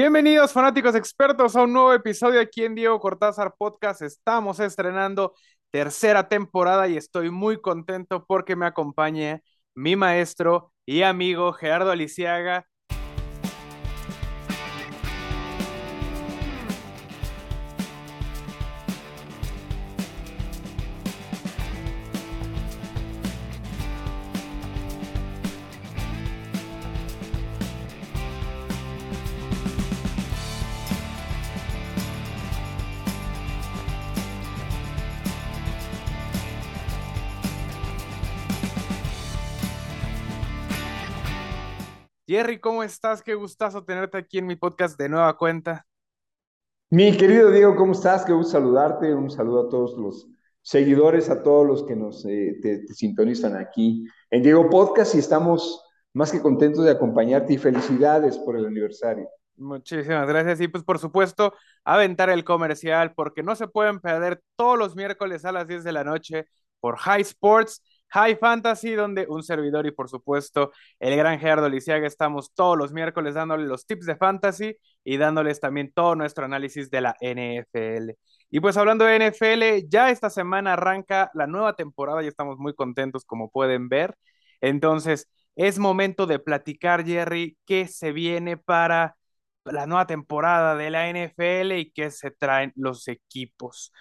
[0.00, 4.00] Bienvenidos fanáticos expertos a un nuevo episodio aquí en Diego Cortázar Podcast.
[4.02, 5.34] Estamos estrenando
[5.72, 9.40] tercera temporada y estoy muy contento porque me acompaña
[9.74, 12.64] mi maestro y amigo Gerardo Aliciaga.
[42.28, 43.22] Jerry, ¿cómo estás?
[43.22, 45.86] Qué gustazo tenerte aquí en mi podcast de nueva cuenta.
[46.90, 48.26] Mi querido Diego, ¿cómo estás?
[48.26, 49.14] Qué gusto saludarte.
[49.14, 50.28] Un saludo a todos los
[50.60, 55.82] seguidores, a todos los que nos eh, te, sintonizan aquí en Diego Podcast y estamos
[56.12, 59.26] más que contentos de acompañarte y felicidades por el aniversario.
[59.56, 60.60] Muchísimas gracias.
[60.60, 65.46] Y pues por supuesto, aventar el comercial porque no se pueden perder todos los miércoles
[65.46, 66.46] a las 10 de la noche
[66.78, 72.06] por High Sports High Fantasy, donde un servidor y por supuesto el gran Gerardo Lisiaga
[72.06, 76.90] estamos todos los miércoles dándole los tips de fantasy y dándoles también todo nuestro análisis
[76.90, 78.16] de la NFL.
[78.50, 82.74] Y pues hablando de NFL, ya esta semana arranca la nueva temporada y estamos muy
[82.74, 84.14] contentos como pueden ver.
[84.60, 89.16] Entonces, es momento de platicar, Jerry, qué se viene para
[89.64, 93.92] la nueva temporada de la NFL y qué se traen los equipos.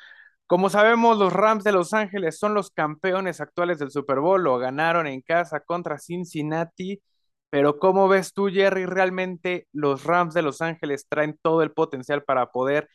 [0.48, 4.58] Como sabemos, los Rams de Los Ángeles son los campeones actuales del Super Bowl, lo
[4.58, 7.02] ganaron en casa contra Cincinnati,
[7.50, 8.86] pero ¿cómo ves tú, Jerry?
[8.86, 12.90] ¿Realmente los Rams de Los Ángeles traen todo el potencial para poder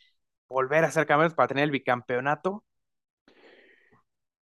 [0.49, 2.63] volver a ser campeones, para tener el bicampeonato?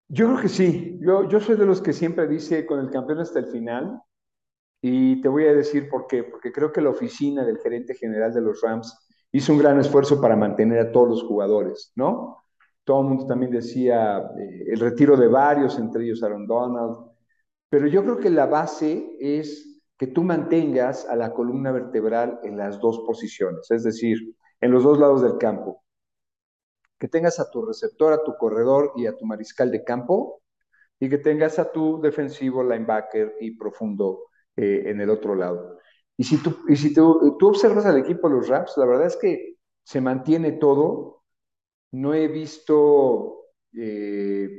[0.08, 0.98] Yo creo que sí.
[1.02, 4.02] Yo, yo soy de los que siempre dice con el campeón hasta el final.
[4.82, 6.24] Y te voy a decir por qué.
[6.24, 10.20] Porque creo que la oficina del gerente general de los Rams hizo un gran esfuerzo
[10.20, 12.41] para mantener a todos los jugadores, ¿no?
[12.92, 16.98] Todo el mundo también decía eh, el retiro de varios, entre ellos Aaron Donald,
[17.70, 22.58] pero yo creo que la base es que tú mantengas a la columna vertebral en
[22.58, 25.86] las dos posiciones, es decir, en los dos lados del campo.
[27.00, 30.42] Que tengas a tu receptor, a tu corredor y a tu mariscal de campo,
[31.00, 34.26] y que tengas a tu defensivo, linebacker y profundo
[34.58, 35.78] eh, en el otro lado.
[36.18, 40.02] Y si, tú, tú observas al equipo de los Raps, la verdad es que se
[40.02, 41.21] mantiene todo
[41.92, 44.50] no he visto, eh,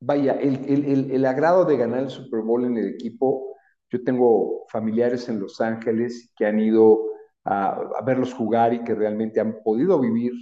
[0.00, 3.56] vaya, el, agrado de ganar el Super Bowl en el equipo.
[3.90, 7.10] Yo tengo familiares en Los Ángeles que han ido
[7.44, 10.32] a, verlos jugar y que realmente han podido vivir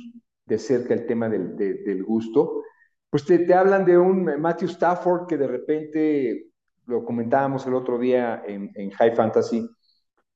[0.47, 2.63] de cerca el tema del, gusto.
[3.11, 6.51] Pues te, hablan de un Matthew Stafford que de repente,
[6.87, 9.69] lo comentábamos el otro día en, en High Fantasy,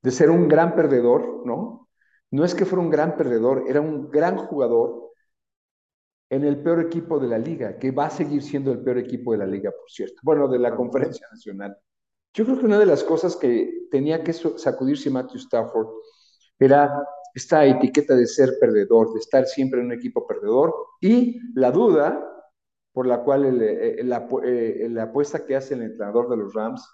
[0.03, 1.89] de ser un gran perdedor, ¿no?
[2.31, 5.13] No es que fuera un gran perdedor, era un gran jugador,
[6.31, 9.33] en el peor equipo de la liga, que va a seguir siendo el peor equipo
[9.33, 10.17] de la liga, por cierto.
[10.23, 11.77] Bueno, de la conferencia nacional.
[12.33, 15.89] Yo creo que una de las cosas que tenía que sacudirse Matthew Stafford
[16.59, 16.93] era
[17.35, 22.31] esta etiqueta de ser perdedor, de estar siempre en un equipo perdedor y la duda
[22.93, 26.89] por la cual eh, eh, la apuesta que hace el entrenador de los Rams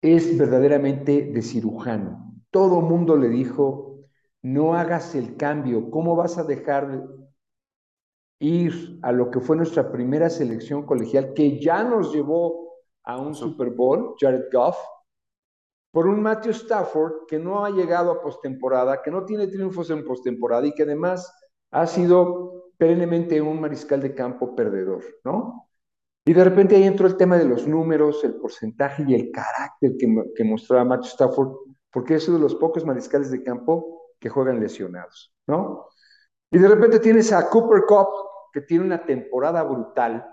[0.00, 2.34] es verdaderamente de cirujano.
[2.50, 4.00] Todo mundo le dijo,
[4.42, 7.06] no hagas el cambio, ¿cómo vas a dejar
[8.38, 12.74] ir a lo que fue nuestra primera selección colegial, que ya nos llevó
[13.04, 14.76] a un Super Bowl, Jared Goff,
[15.92, 20.04] por un Matthew Stafford que no ha llegado a postemporada, que no tiene triunfos en
[20.04, 21.32] postemporada y que además
[21.70, 25.68] ha sido perennemente un mariscal de campo perdedor, ¿no?
[26.26, 29.92] Y de repente ahí entró el tema de los números, el porcentaje y el carácter
[29.96, 31.52] que, que mostraba Matthew Stafford,
[31.90, 35.86] porque es uno de los pocos mariscales de campo que juegan lesionados, ¿no?
[36.50, 38.08] Y de repente tienes a Cooper Cup,
[38.52, 40.26] que tiene una temporada brutal,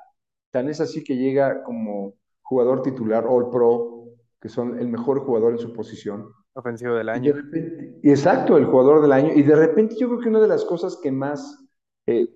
[0.52, 4.06] tan es así que llega como jugador titular All Pro,
[4.40, 6.30] que son el mejor jugador en su posición.
[6.54, 7.34] Ofensivo del año.
[8.04, 9.32] exacto, el jugador del año.
[9.34, 11.66] Y de repente yo creo que una de las cosas que más,
[12.06, 12.28] eh,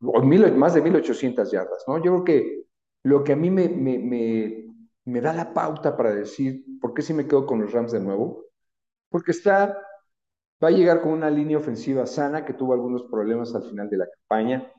[0.00, 1.98] más de 1800 yardas, ¿no?
[1.98, 2.64] Yo creo que
[3.04, 4.66] lo que a mí me, me,
[5.04, 8.00] me da la pauta para decir por qué sí me quedo con los Rams de
[8.00, 8.46] nuevo,
[9.10, 9.78] porque está
[10.62, 13.96] Va a llegar con una línea ofensiva sana que tuvo algunos problemas al final de
[13.96, 14.70] la campaña.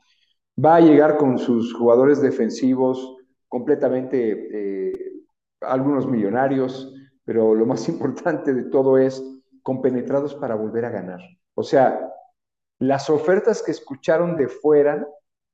[0.62, 3.16] Va a llegar con sus jugadores defensivos
[3.48, 4.48] completamente,
[4.88, 4.92] eh,
[5.60, 6.94] algunos millonarios,
[7.24, 9.22] pero lo más importante de todo es
[9.62, 11.20] compenetrados para volver a ganar.
[11.54, 12.10] O sea,
[12.78, 15.06] las ofertas que escucharon de fuera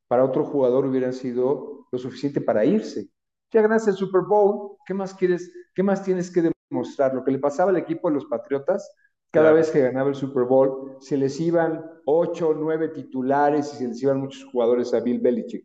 [0.08, 3.08] para otro jugador hubieran sido lo suficiente para irse.
[3.52, 5.52] Ya ganaste el Super Bowl, ¿qué más quieres?
[5.74, 7.14] ¿Qué más tienes que demostrar?
[7.14, 8.90] Lo que le pasaba al equipo de los Patriotas
[9.30, 13.88] Cada vez que ganaba el Super Bowl, se les iban ocho, nueve titulares y se
[13.88, 15.64] les iban muchos jugadores a Bill Belichick.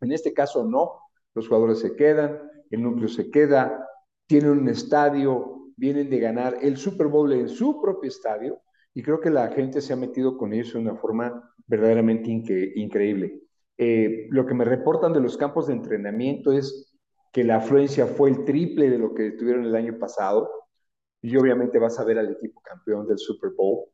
[0.00, 1.00] En este caso no,
[1.34, 2.40] los jugadores se quedan,
[2.70, 3.86] el núcleo se queda,
[4.26, 8.60] tienen un estadio, vienen de ganar el Super Bowl en su propio estadio
[8.94, 12.32] y creo que la gente se ha metido con ellos de una forma verdaderamente
[12.74, 13.42] increíble.
[13.78, 16.96] Eh, lo que me reportan de los campos de entrenamiento es
[17.32, 20.50] que la afluencia fue el triple de lo que tuvieron el año pasado
[21.26, 23.86] y obviamente vas a ver al equipo campeón del Super Bowl,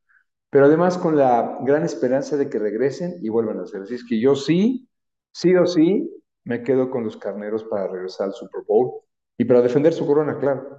[0.50, 3.80] pero además con la gran esperanza de que regresen y vuelvan a ser.
[3.80, 4.86] Así es que yo sí,
[5.32, 6.10] sí o sí,
[6.44, 9.00] me quedo con los carneros para regresar al Super Bowl
[9.38, 10.76] y para defender su corona, claro.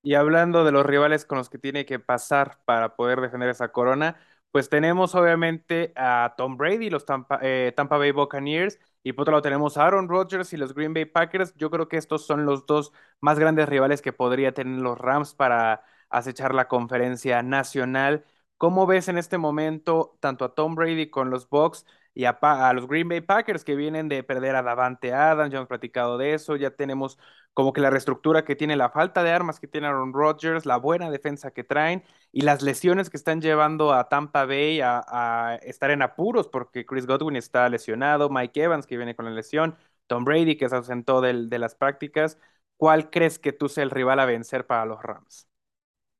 [0.00, 3.72] Y hablando de los rivales con los que tiene que pasar para poder defender esa
[3.72, 4.16] corona,
[4.52, 9.32] pues tenemos obviamente a Tom Brady, los Tampa, eh, Tampa Bay Buccaneers, y por otro
[9.32, 11.52] lado tenemos a Aaron Rodgers y los Green Bay Packers.
[11.56, 15.34] Yo creo que estos son los dos más grandes rivales que podría tener los Rams
[15.34, 18.24] para acechar la conferencia nacional.
[18.56, 22.38] ¿Cómo ves en este momento tanto a Tom Brady con los Bucks y a,
[22.74, 25.52] los Green Bay Packers que vienen de perder a Davante Adams?
[25.52, 27.18] Ya hemos platicado de eso, ya tenemos
[27.52, 30.76] como que la reestructura que tiene, la falta de armas que tiene Aaron Rodgers, la
[30.78, 35.90] buena defensa que traen y las lesiones que están llevando a Tampa Bay a, estar
[35.90, 39.76] en apuros porque Chris Godwin está lesionado, Mike Evans que viene con la lesión,
[40.06, 42.38] Tom Brady que se ausentó de las prácticas.
[42.76, 45.48] ¿Cuál crees que tú sea el rival a vencer para los Rams?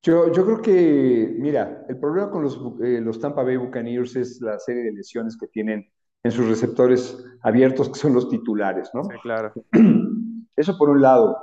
[0.03, 4.41] Yo, yo creo que, mira, el problema con los, eh, los Tampa Bay Buccaneers es
[4.41, 5.91] la serie de lesiones que tienen
[6.23, 9.05] en sus receptores abiertos, que son los titulares, ¿no?
[9.05, 9.53] Sí, claro.
[10.57, 11.37] Eso por un lado.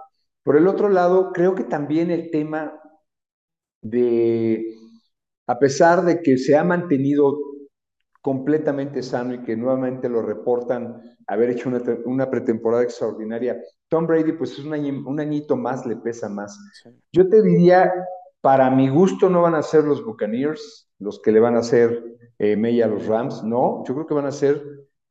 [0.43, 2.79] Por el otro lado, creo que también el tema
[3.81, 4.75] de,
[5.47, 7.37] a pesar de que se ha mantenido
[8.21, 14.31] completamente sano y que nuevamente lo reportan haber hecho una, una pretemporada extraordinaria, Tom Brady,
[14.33, 14.73] pues es un,
[15.05, 16.57] un añito más, le pesa más.
[17.11, 17.93] Yo te diría
[18.43, 22.03] para mi gusto no van a ser los Buccaneers los que le van a hacer
[22.37, 24.61] eh, Mella a los Rams, no, yo creo que van a ser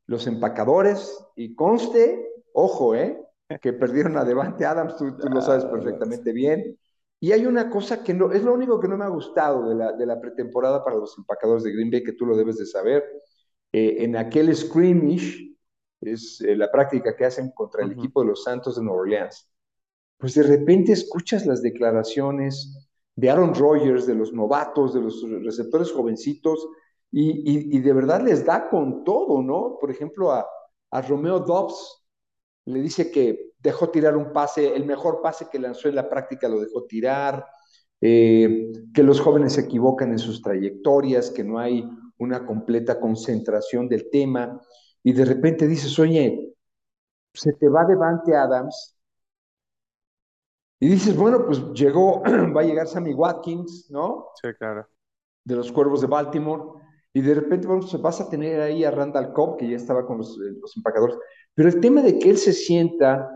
[0.05, 3.19] los empacadores y conste, ojo, eh,
[3.59, 6.77] que perdieron a Devante Adams, tú, lo sabes perfectamente bien.
[7.19, 9.75] Y hay una cosa que no, es lo único que no me ha gustado de
[9.75, 12.65] la, de la pretemporada para los empacadores de Green Bay, que tú lo debes de
[12.65, 13.03] saber.
[13.71, 15.55] Eh, en aquel scrimmage,
[16.01, 19.49] es eh, la práctica que hacen contra el equipo de los Santos de Nueva Orleans,
[20.17, 25.91] pues de repente escuchas las declaraciones, de Aaron Rodgers, de los novatos, de los receptores
[25.91, 26.67] jovencitos,
[27.15, 29.77] y, de verdad les da con todo, ¿no?
[29.79, 30.47] Por ejemplo, a,
[31.07, 32.05] Romeo Dobbs
[32.65, 36.47] le dice que dejó tirar un pase, el mejor pase que lanzó en la práctica
[36.47, 37.45] lo dejó tirar,
[38.01, 41.87] eh, que los jóvenes se equivocan en sus trayectorias, que no hay
[42.17, 44.59] una completa concentración del tema,
[45.03, 46.53] y de repente dices, oye,
[47.33, 48.92] se te va Devante Adams,
[50.83, 52.21] y dices, bueno, pues llegó,
[52.53, 54.27] va a llegar Sammy Watkins, ¿no?
[54.41, 54.85] Sí, claro.
[55.45, 56.61] De los Cuervos de Baltimore.
[57.13, 60.05] Y de repente, bueno, pues vas a tener ahí a Randall Cobb, que ya estaba
[60.05, 61.15] con los, eh, los empacadores.
[61.53, 63.29] Pero el tema de que él se sienta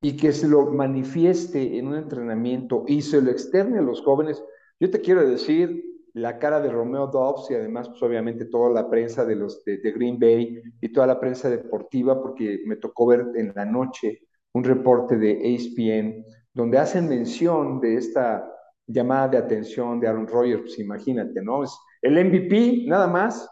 [0.00, 4.40] y que se lo manifieste en un entrenamiento y se lo externe a los jóvenes,
[4.78, 5.82] yo te quiero decir,
[6.12, 9.78] la cara de Romeo Dobbs y además, pues obviamente toda la prensa de los de,
[9.78, 14.20] de, Green Bay y toda la prensa deportiva, porque me tocó ver en la noche
[14.52, 16.24] un reporte de ESPN
[16.56, 18.50] donde hacen mención de esta
[18.86, 21.62] llamada de atención de Aaron Rodgers, pues imagínate, ¿no?
[21.62, 23.46] Es el MVP, nada más,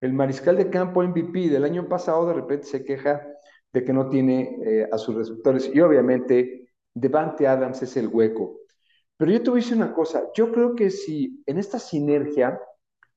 [0.00, 3.20] el mariscal de campo MVP del año pasado de repente se queja
[3.74, 8.58] de que no tiene eh, a sus receptores y obviamente Devante Adams es el hueco.
[9.18, 12.58] Pero yo te voy a decir una cosa, yo creo que si en esta sinergia,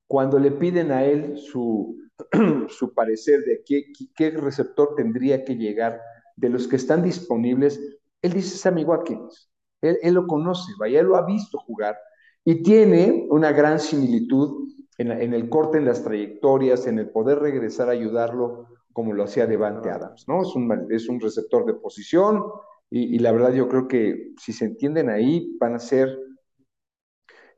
[0.05, 1.97] cuando le piden a él su,
[2.67, 3.85] su parecer de qué,
[4.17, 6.01] qué receptor tendría que llegar
[6.35, 9.49] de los que están disponibles, él dice Sammy Watkins,
[9.81, 11.97] él, él, lo conoce, vaya, él lo ha visto jugar
[12.43, 17.39] y tiene una gran similitud en, en, el corte, en las trayectorias, en el poder
[17.39, 20.41] regresar a ayudarlo como lo hacía Devante Adams, ¿no?
[20.41, 22.43] Es un, es un receptor de posición
[22.89, 26.17] y, y, la verdad yo creo que si se entienden ahí van a ser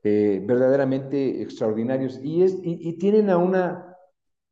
[0.03, 2.19] eh, verdaderamente extraordinarios.
[2.23, 3.90] Y, es, y, y tienen a una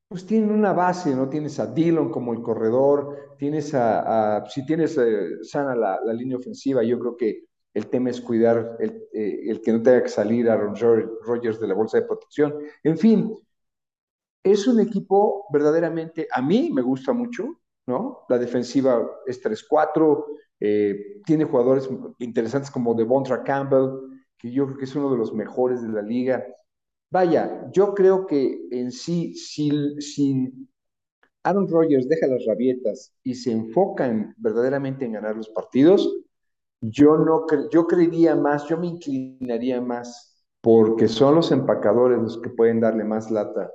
[0.09, 1.29] pues tienen una base, ¿no?
[1.29, 6.83] Tienes a Dillon como el corredor, tienes a, si tienes eh, sana la, línea ofensiva,
[6.83, 10.49] yo creo que el tema es cuidar el, eh, el que no tenga que salir
[10.49, 12.55] a Rogers de la bolsa de protección.
[12.83, 13.35] En fin,
[14.43, 18.25] es un equipo verdaderamente, a mí me gusta mucho, ¿no?
[18.29, 20.25] La defensiva es 3-4,
[20.59, 21.87] eh, tiene jugadores
[22.17, 26.01] interesantes como Devontra Campbell, que yo creo que es uno de los mejores de la
[26.01, 26.43] liga.
[27.11, 30.51] Vaya, yo creo que en sí, si, si
[31.43, 36.07] Aaron Rodgers deja las rabietas y se enfoca verdaderamente en ganar los partidos,
[36.81, 42.49] yo no yo creería más, yo me inclinaría más porque son los empacadores los que
[42.49, 43.71] pueden darle más lata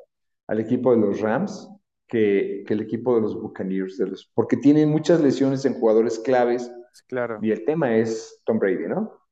[0.47, 1.69] al equipo de los Rams
[2.07, 6.19] que, que el equipo de los Buccaneers, de los, porque tienen muchas lesiones en jugadores
[6.19, 6.71] claves.
[7.09, 7.39] Claro.
[7.43, 9.24] Y el tema es Tom Brady, ¿no?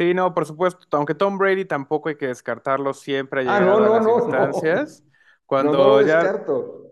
[0.00, 3.78] Sí, no, por supuesto, aunque Tom Brady tampoco hay que descartarlo, siempre ha Ah, no,
[3.84, 5.04] a no, las no, instancias.
[5.44, 6.32] Cuando ya,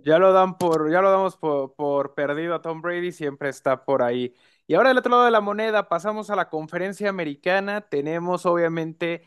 [0.04, 3.84] ya lo dan por, ya lo damos por, por perdido a Tom Brady, siempre está
[3.86, 4.34] por ahí.
[4.66, 7.80] Y ahora del otro lado de la moneda, pasamos a la conferencia americana.
[7.80, 9.24] Tenemos obviamente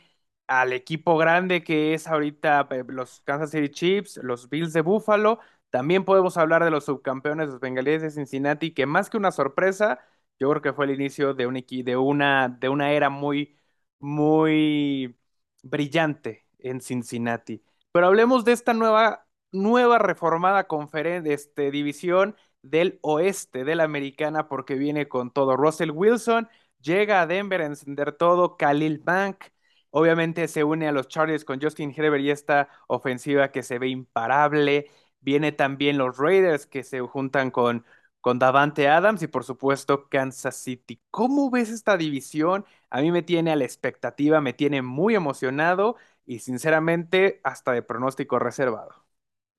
[0.47, 5.39] al equipo grande que es ahorita eh, los Kansas City Chiefs, los Bills de Buffalo.
[5.71, 9.99] También podemos hablar de los subcampeones, los Bengalíes de Cincinnati, que más que una sorpresa,
[10.39, 13.55] yo creo que fue el inicio de un de una, de una era muy,
[14.01, 15.15] muy
[15.63, 17.63] brillante en Cincinnati.
[17.91, 24.47] Pero hablemos de esta nueva, nueva reformada conferencia, este, división del oeste de la americana,
[24.47, 25.57] porque viene con todo.
[25.57, 26.47] Russell Wilson
[26.79, 28.57] llega a Denver a encender todo.
[28.57, 29.45] Khalil Bank,
[29.89, 33.89] obviamente, se une a los Chargers con Justin Herbert y esta ofensiva que se ve
[33.89, 34.89] imparable.
[35.19, 37.85] Viene también los Raiders que se juntan con,
[38.21, 41.01] con Davante Adams y, por supuesto, Kansas City.
[41.11, 42.65] ¿Cómo ves esta división?
[42.89, 47.81] A mí me tiene a la expectativa, me tiene muy emocionado y sinceramente hasta de
[47.83, 49.05] pronóstico reservado.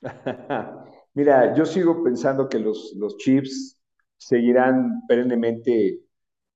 [1.15, 3.79] Mira, yo sigo pensando que los, los Chiefs
[4.17, 6.01] seguirán perennemente,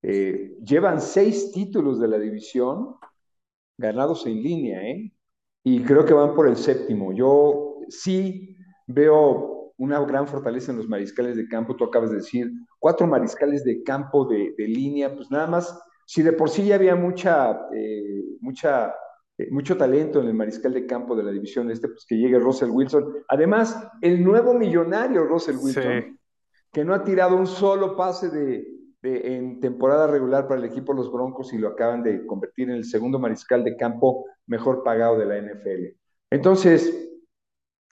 [0.03, 2.97] eh, llevan seis títulos de la división
[3.79, 5.13] ganados en línea, ¿eh?
[5.65, 7.13] Y creo que van por el séptimo.
[7.13, 12.50] Yo sí veo una gran fortaleza en los mariscales de campo, tú acabas de decir,
[12.78, 16.76] cuatro mariscales de campo de, de línea, pues nada más, si de por sí ya
[16.76, 18.95] había mucha, eh, mucha
[19.38, 22.38] eh, mucho talento en el mariscal de campo de la división este, pues que llegue
[22.38, 23.12] Russell Wilson.
[23.28, 26.18] Además, el nuevo millonario Russell Sí, Wilson,
[26.73, 28.66] que no ha tirado un solo pase de,
[29.02, 32.71] de, en temporada regular para el equipo de los Broncos y lo acaban de convertir
[32.71, 35.97] en el segundo mariscal de campo mejor pagado de la NFL.
[36.30, 37.11] Entonces,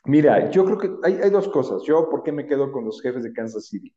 [0.05, 1.83] mira, yo creo que hay, dos cosas.
[1.83, 3.93] Yo, ¿por qué me quedo con los jefes de Kansas City?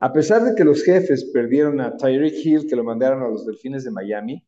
[0.00, 3.46] A pesar de que los jefes perdieron a Tyreek Hill, que lo mandaron a los
[3.46, 4.46] Delfines de Miami,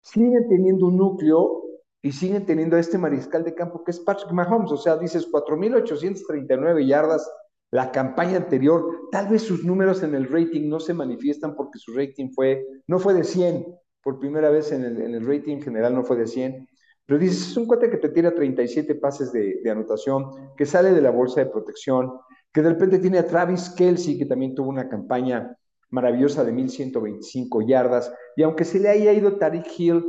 [0.00, 1.62] siguen teniendo un núcleo
[2.02, 4.70] y siguen teniendo a este mariscal de campo que es Patrick Mahomes.
[4.70, 7.28] O sea, dices 4.839 yardas
[7.70, 9.08] la campaña anterior.
[9.10, 12.98] Tal vez sus números en el rating no se manifiestan porque su rating fue, no
[12.98, 13.66] fue de 100.
[14.02, 16.68] Por primera vez en el, en el rating general no fue de 100.
[17.06, 20.92] Pero dices, es un cuate que te tira 37 pases de, de anotación, que sale
[20.92, 22.12] de la bolsa de protección,
[22.52, 25.56] que de repente tiene a Travis Kelsey, que también tuvo una campaña
[25.90, 30.04] maravillosa de 1125 yardas, y aunque se le haya ido Tariq Hill,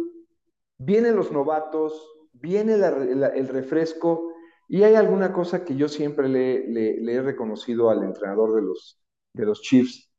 [0.78, 1.94] vienen los novatos,
[2.34, 4.34] viene la, la, el refresco,
[4.68, 8.62] y hay alguna cosa que yo siempre le, le, le he reconocido al entrenador de
[8.62, 9.00] los,
[9.34, 10.10] de los Chiefs,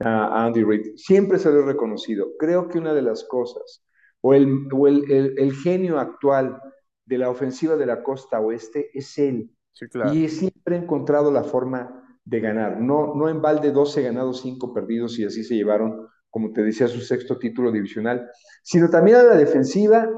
[0.00, 2.28] a Andy Reid, siempre se lo he reconocido.
[2.38, 3.82] Creo que una de las cosas,
[4.20, 6.60] o el, o el, el, el genio actual
[7.04, 9.50] de la ofensiva de la costa oeste es él.
[9.72, 10.12] sí, claro.
[10.12, 12.78] Y siempre ha encontrado la forma de ganar.
[12.80, 16.86] No, no en balde 12 ganados, 5 perdidos y así se llevaron, como te decía,
[16.86, 18.30] su sexto título divisional,
[18.62, 20.08] sino también a la defensiva.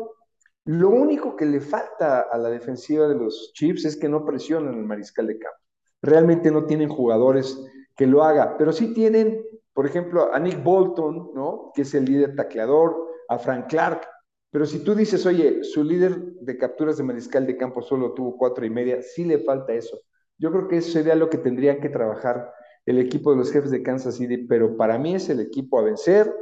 [0.65, 4.75] Lo único que le falta a la defensiva de los Chiefs es que no presionan
[4.75, 5.59] el mariscal de campo.
[6.03, 7.59] Realmente no tienen jugadores
[7.97, 9.43] que lo haga, pero sí tienen,
[9.73, 11.71] por ejemplo, a Nick Bolton, ¿no?
[11.75, 14.07] Que es el líder tacleador, a Frank Clark.
[14.51, 18.37] Pero si tú dices, oye, su líder de capturas de mariscal de campo solo tuvo
[18.37, 19.99] cuatro y media, sí le falta eso.
[20.37, 22.53] Yo creo que eso sería lo que tendrían que trabajar
[22.85, 25.83] el equipo de los jefes de Kansas City, pero para mí es el equipo a
[25.83, 26.35] vencer.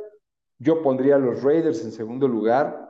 [0.59, 2.89] Yo pondría a los Raiders en segundo lugar.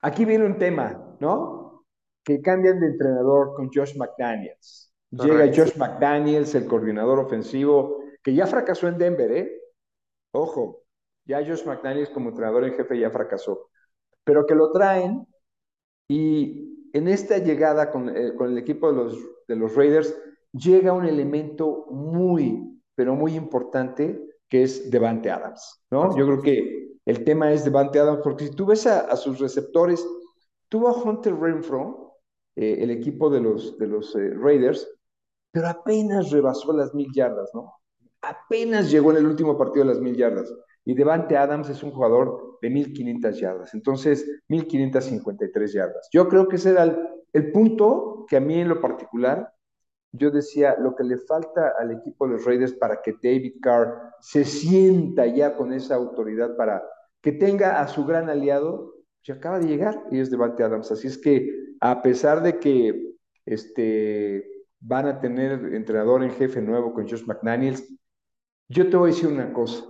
[0.00, 1.84] Aquí viene un tema, ¿no?
[2.22, 4.92] Que cambian de entrenador con Josh McDaniels.
[5.10, 9.60] Llega Josh McDaniels, el coordinador ofensivo, que ya fracasó en Denver, ¿eh?
[10.32, 10.83] Ojo,
[11.24, 13.70] ya Josh McDaniels como entrenador en jefe ya fracasó.
[14.24, 15.26] Pero que lo traen
[16.08, 20.14] y en esta llegada con, eh, con el equipo de los, de los Raiders
[20.52, 26.16] llega un elemento muy, pero muy importante que es Devante Adams, ¿no?
[26.16, 29.40] Yo creo que el tema es Devante Adams, porque si tú ves a, a sus
[29.40, 30.06] receptores,
[30.68, 32.04] tuvo a Hunter Renfro,
[32.56, 34.88] eh, el equipo de los, de los eh, Raiders,
[35.50, 37.72] pero apenas rebasó las mil yardas, ¿no?
[38.22, 40.52] Apenas llegó en el último partido a las mil yardas.
[40.84, 46.08] Y Devante Adams es un jugador de 1500 yardas, entonces 1553 yardas.
[46.12, 46.84] Yo creo que ese era
[47.32, 49.50] el, punto que a mí en lo particular
[50.12, 54.14] yo decía, lo que le falta al equipo de los Raiders para que David Carr
[54.20, 56.84] se sienta ya con esa autoridad para
[57.20, 60.92] que tenga a su gran aliado, ya acaba de llegar y es Devante Adams.
[60.92, 61.50] Así es que
[61.80, 67.84] a pesar de que este, van a tener entrenador en jefe nuevo con Josh McDaniels,
[68.68, 69.84] yo te voy a decir una cosa.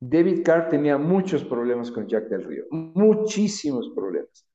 [0.00, 4.46] David Carr tenía muchos problemas con Jack del Río, muchísimos problemas.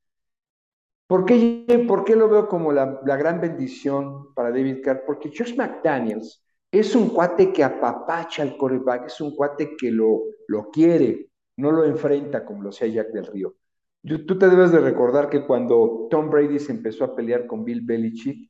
[1.07, 5.03] ¿Por qué, por qué lo veo como la, la, gran bendición para David Carr?
[5.05, 10.21] Porque Josh McDaniels es un cuate que apapacha al coreback, es un cuate que lo,
[10.47, 13.55] lo quiere, no lo enfrenta como lo hacía Jack del Río.
[14.03, 17.81] Tú te debes de recordar que cuando Tom Brady se empezó a pelear con Bill
[17.81, 18.49] Belichick,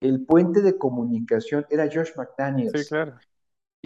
[0.00, 2.82] el puente de comunicación era Josh McDaniels.
[2.82, 3.16] Sí, claro.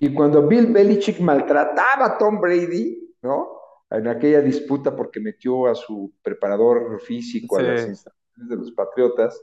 [0.01, 3.49] Y cuando Bill Belichick maltrataba a Tom Brady, ¿no?
[3.91, 7.65] En aquella disputa porque metió a su preparador físico sí.
[7.65, 9.41] a las instalaciones de los Patriotas,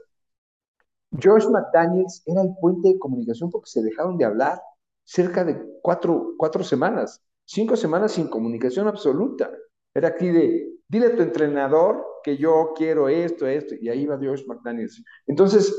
[1.22, 4.60] Josh McDaniels era el puente de comunicación porque se dejaron de hablar
[5.04, 9.50] cerca de cuatro, cuatro semanas, cinco semanas sin comunicación absoluta.
[9.94, 14.16] Era aquí de, dile a tu entrenador que yo quiero esto, esto, y ahí va
[14.16, 15.02] Josh McDaniels.
[15.26, 15.72] Entonces,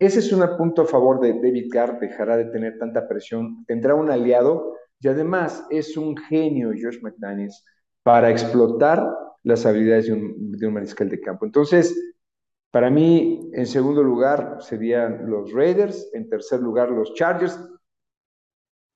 [0.00, 3.94] ese es un punto a favor de David Carr, dejará de tener tanta presión, tendrá
[3.94, 7.62] un aliado y además es un genio Josh McDaniels
[8.02, 9.06] para explotar
[9.42, 11.44] las habilidades de un, de un mariscal de campo.
[11.44, 11.94] Entonces,
[12.70, 17.60] para mí, en segundo lugar serían los Raiders, en tercer lugar los Chargers,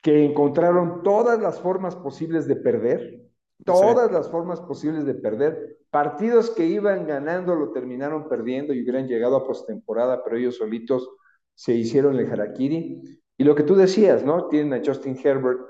[0.00, 3.23] que encontraron todas las formas posibles de perder,
[3.64, 5.78] todas las formas posibles de perder.
[5.90, 11.08] Partidos que iban ganando lo terminaron perdiendo y hubieran llegado a postemporada, pero ellos solitos
[11.54, 13.20] se hicieron el harakiri.
[13.36, 14.48] Y lo que tú decías, ¿no?
[14.48, 15.60] Tienen a Justin Herbert,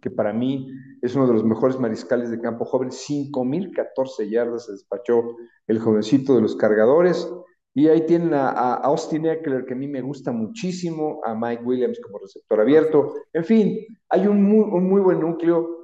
[0.00, 0.68] que para mí
[1.02, 5.36] es uno de los mejores mariscales de campo joven, 5.014 yardas se despachó
[5.66, 7.28] el jovencito de los cargadores.
[7.76, 11.64] Y ahí tienen a, a, Austin Eckler, que a mí me gusta muchísimo, a Mike
[11.64, 13.14] Williams como receptor abierto.
[13.32, 13.78] En fin,
[14.10, 15.83] hay un muy, un muy buen núcleo.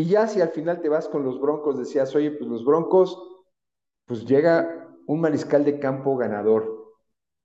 [0.00, 3.22] Y ya si al final te vas con los Broncos, decías, oye, pues los Broncos,
[4.06, 6.94] pues llega un mariscal de campo ganador,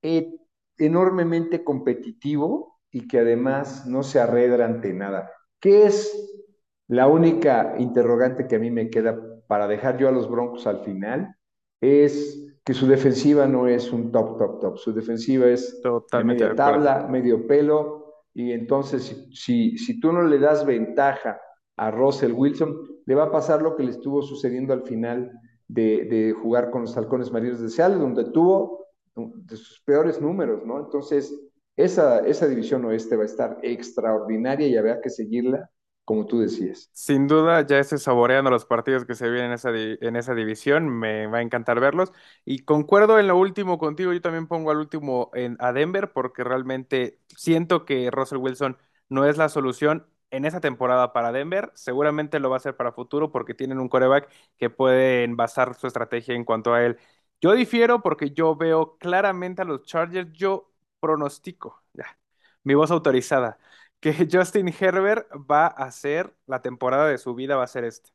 [0.02, 0.34] eh,
[0.78, 5.30] enormemente competitivo y que además no se arredra ante nada.
[5.60, 6.48] ¿Qué es
[6.88, 10.80] la única interrogante que a mí me queda para dejar yo a los Broncos al
[10.80, 11.36] final?
[11.82, 14.78] Es que su defensiva no es un top, top, top.
[14.78, 20.14] Su defensiva es Totalmente de media tabla, medio pelo, y entonces si, si, si, tú
[20.14, 21.42] no le das ventaja
[21.78, 25.32] a Russell Wilson, le va a pasar lo que le estuvo sucediendo al final
[25.68, 28.86] de, jugar con los halcones marinos de Seattle, donde tuvo
[29.16, 30.80] de sus peores números, ¿no?
[30.80, 31.34] Entonces,
[31.76, 35.70] esa, esa división oeste va a estar extraordinaria y habrá que seguirla
[36.06, 36.90] como tú decías.
[36.94, 40.88] Sin duda, ya estoy saboreando los partidos que se vienen en esa, en esa división,
[40.88, 42.14] me va a encantar verlos.
[42.46, 46.44] Y concuerdo en lo último contigo, yo también pongo al último en, a Denver porque
[46.44, 48.78] realmente siento que Russell Wilson
[49.10, 52.92] no es la solución en esa temporada para Denver, seguramente lo va a hacer para
[52.92, 56.98] futuro porque tienen un coreback que pueden basar su estrategia en cuanto a él.
[57.42, 62.18] Yo difiero porque yo veo claramente a los Chargers, yo pronostico, ya,
[62.64, 63.58] mi voz autorizada
[64.00, 68.10] que Justin Herbert va a ser, la temporada de su vida va a ser esta,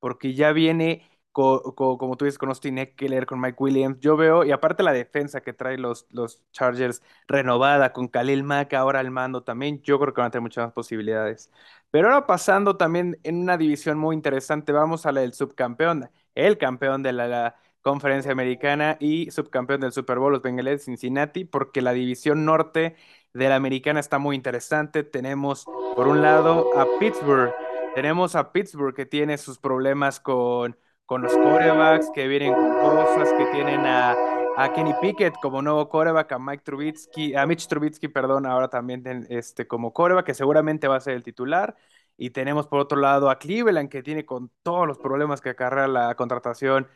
[0.00, 4.16] porque ya viene, co, co, como tú dices, con Austin Eckler, con Mike Williams, yo
[4.16, 9.00] veo, y aparte la defensa que trae los, los Chargers renovada, con Khalil Mack ahora
[9.00, 11.50] al mando también, yo creo que van a tener muchas más posibilidades.
[11.90, 16.56] Pero ahora pasando también en una división muy interesante, vamos a la del subcampeón, el
[16.56, 21.44] campeón de la, la conferencia americana y subcampeón del Super Bowl, los Bengals de Cincinnati,
[21.44, 22.94] porque la división norte
[23.32, 25.02] de la americana está muy interesante.
[25.02, 25.64] Tenemos,
[25.96, 27.52] por un lado, a Pittsburgh.
[27.94, 33.32] Tenemos a Pittsburgh que tiene sus problemas con, con los corebacks, que vienen con cosas,
[33.34, 34.16] que tienen a,
[34.56, 39.26] a Kenny Pickett como nuevo coreback, a Mike Trubisky, a Mitch Trubisky, perdón, ahora también
[39.28, 41.76] este, como coreback, que seguramente va a ser el titular.
[42.16, 45.88] Y tenemos por otro lado a Cleveland, que tiene con todos los problemas que acarrea
[45.88, 46.88] la contratación,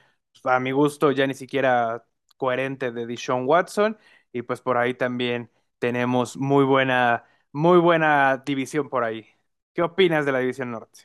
[0.44, 2.05] a mi gusto ya ni siquiera
[2.37, 3.99] coherente de Deshaun Watson.
[4.33, 9.27] Y pues por ahí también tenemos muy buena, muy buena división por ahí.
[9.73, 11.01] ¿Qué opinas de la división norte?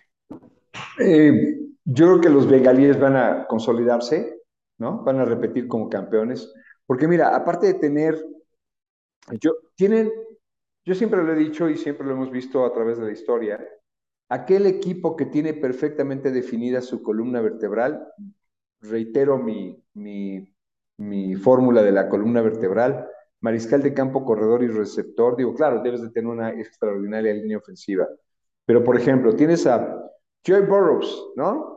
[0.98, 4.42] Eh, yo creo que los bengalíes van a consolidarse,
[4.78, 5.04] ¿no?
[5.04, 6.54] Van a repetir como campeones.
[6.86, 8.24] Porque mira, aparte de tener,
[9.40, 10.12] yo, tienen,
[10.86, 13.66] yo siempre lo he dicho y siempre lo hemos visto a través de la historia,
[14.30, 18.08] aquel equipo que tiene perfectamente definida su columna vertebral,
[18.82, 20.54] reitero mi, mi,
[20.98, 23.08] mi fórmula de la columna vertebral,
[23.42, 28.08] mariscal de campo, corredor y receptor, digo, claro, debes de tener una extraordinaria línea ofensiva.
[28.66, 30.02] Pero, por ejemplo, tienes a
[30.46, 31.73] Joe Burrows, ¿no?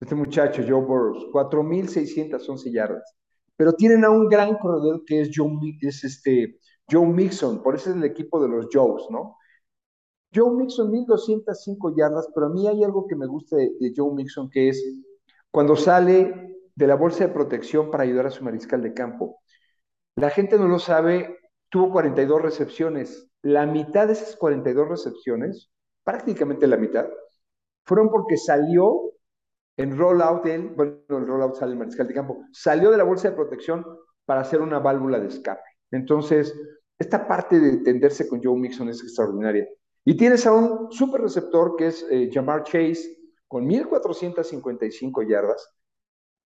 [0.00, 3.16] Este muchacho, Joe Burrows, 4.611 yardas.
[3.56, 6.58] Pero tienen a un gran corredor que es Joe, es este,
[6.90, 9.36] Joe Mixon, por eso es el equipo de los Joes, ¿no?
[10.34, 14.14] Joe Mixon, 1.205 yardas, pero a mí hay algo que me gusta de, de Joe
[14.14, 14.84] Mixon, que es
[15.50, 19.40] cuando sale de la bolsa de protección para ayudar a su mariscal de campo
[20.16, 23.28] la gente no lo sabe, tuvo 42 recepciones.
[23.42, 25.70] La mitad de esas 42 recepciones,
[26.04, 27.06] prácticamente la mitad,
[27.84, 29.12] fueron porque salió
[29.76, 33.30] en rollout él, bueno, el rollout sale el mariscal de campo, salió de la bolsa
[33.30, 33.84] de protección
[34.24, 35.62] para hacer una válvula de escape.
[35.90, 36.54] Entonces,
[36.98, 39.68] esta parte de tenderse con Joe Mixon es extraordinaria.
[40.04, 43.16] Y tienes a un super receptor que es eh, Jamar Chase
[43.48, 45.68] con 1455 yardas,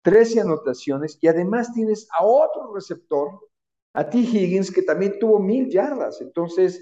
[0.03, 3.39] 13 anotaciones y además tienes a otro receptor,
[3.93, 4.19] a T.
[4.19, 6.21] Higgins, que también tuvo mil yardas.
[6.21, 6.81] Entonces,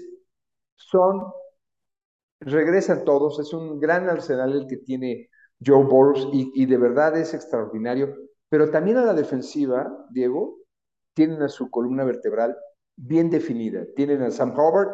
[0.76, 1.22] son,
[2.40, 5.30] regresan todos, es un gran arsenal el que tiene
[5.64, 8.14] Joe Burrows y, de verdad es extraordinario.
[8.48, 10.58] Pero también a la defensiva, Diego,
[11.14, 12.56] tienen a su columna vertebral
[12.96, 13.84] bien definida.
[13.94, 14.90] Tienen a Sam Hubbard,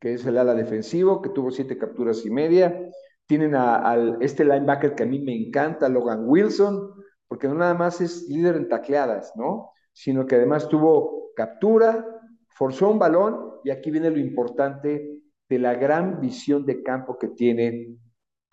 [0.00, 2.90] que es el ala defensivo, que tuvo siete capturas y media.
[3.26, 6.92] Tienen a, este linebacker que a mí me encanta, Logan Wilson,
[7.28, 9.70] porque no nada más es líder en tacleadas, ¿no?
[9.92, 12.04] Sino que además tuvo captura,
[12.48, 17.28] forzó un balón y aquí viene lo importante de la gran visión de campo que
[17.28, 17.96] tiene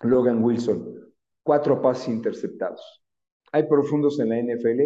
[0.01, 1.09] Logan Wilson
[1.49, 3.03] cuatro pases interceptados.
[3.51, 4.81] Hay profundos en la NFL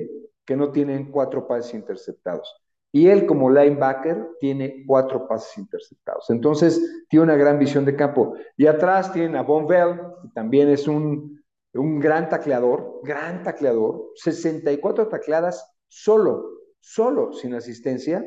[0.45, 2.55] que no tienen cuatro pases interceptados.
[2.89, 6.29] Y él como linebacker tiene cuatro pases interceptados.
[6.29, 8.35] Entonces, tiene una gran visión de campo.
[8.55, 14.11] Y atrás tienen a Von Bell, que también es un, un gran tacleador, gran tacleador,
[14.15, 16.49] 64 tacleadas solo,
[16.79, 18.25] solo, sin asistencia.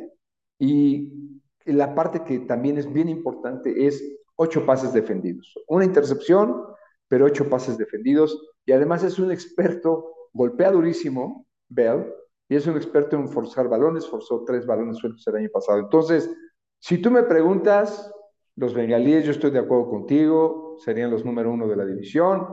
[0.58, 5.54] Y la parte que también es bien importante es ocho pases defendidos.
[5.68, 6.66] Una intercepción,
[7.08, 8.40] pero ocho pases defendidos.
[8.64, 12.12] Y además es un experto, golpea durísimo, Bell,
[12.48, 15.78] y es un experto en forzar balones, forzó tres balones sueltos el año pasado.
[15.78, 16.30] Entonces,
[16.78, 18.12] si tú me preguntas,
[18.56, 22.46] los bengalíes, yo estoy de acuerdo contigo, serían los número uno de la división.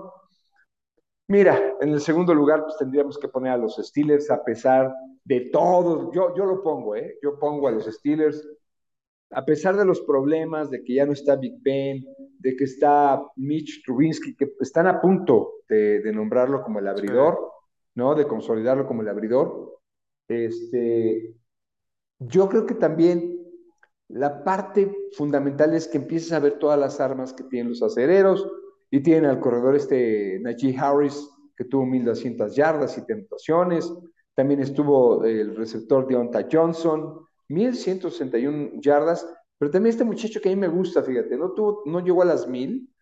[1.27, 5.49] Mira, en el segundo lugar, pues tendríamos que poner a los Steelers, a pesar de
[5.51, 6.11] todo.
[6.11, 7.17] Yo, yo lo pongo, ¿eh?
[7.21, 8.45] Yo pongo a los Steelers
[9.33, 12.05] a pesar de los problemas, de que ya no está Big Ben,
[12.43, 17.39] de que está Mitch Trubinsky, que están a punto de, nombrarlo como el abridor,
[17.95, 18.13] ¿no?
[18.15, 19.79] De consolidarlo como el abridor.
[20.27, 21.33] Este,
[22.19, 23.39] yo creo que también
[24.09, 28.45] la parte fundamental es que empieces a ver todas las armas que tienen los acereros
[28.91, 33.91] y tienen al corredor este Najee Harris, que tuvo 1200 yardas y tentaciones.
[34.35, 39.25] También estuvo el receptor Deonta Johnson, 1161 yardas,
[39.63, 42.25] pero también este muchacho que a mí me gusta, fíjate, no, tuvo, no llegó a
[42.25, 42.93] las mil,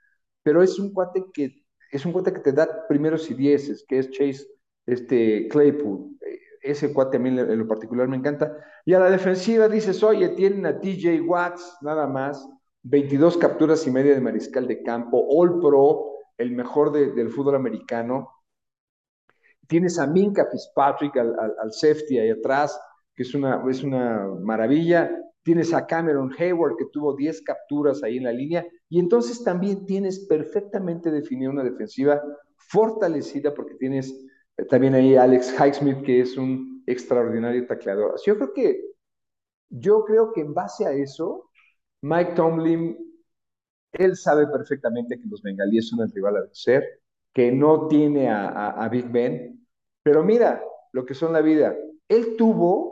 [0.44, 3.98] pero es un cuate que es un cuate que te da primeros y dieces, que
[3.98, 4.46] es Chase
[4.86, 6.20] este, Claypool.
[6.62, 8.56] Ese cuate a mí en lo particular me encanta.
[8.86, 12.48] Y a la defensiva dices, oye, tienen a TJ Watts, nada más,
[12.84, 18.30] 22 capturas y media de mariscal de campo, All Pro, el mejor del fútbol americano.
[19.68, 22.80] Tienes a Minka Fitzpatrick al, al safety ahí atrás,
[23.16, 25.10] que es una, es una maravilla.
[25.44, 28.66] Tienes a Cameron Hayward, que tuvo 10 capturas ahí en la línea.
[28.90, 32.22] Y entonces también tienes perfectamente definida una defensiva
[32.58, 34.14] fortalecida, porque tienes
[34.58, 38.20] eh, también ahí a Alex Highsmith, que es un extraordinario tacleador.
[38.26, 38.82] Yo creo que,
[39.70, 41.50] yo creo que en base a eso,
[42.02, 42.98] Mike Tomlin,
[43.94, 47.02] él sabe perfectamente que los bengalíes son el rival a vencer,
[47.34, 49.66] que no tiene a, a Big Ben,
[50.04, 50.62] pero mira
[50.94, 51.76] lo que son la vida.
[52.08, 52.91] Él tuvo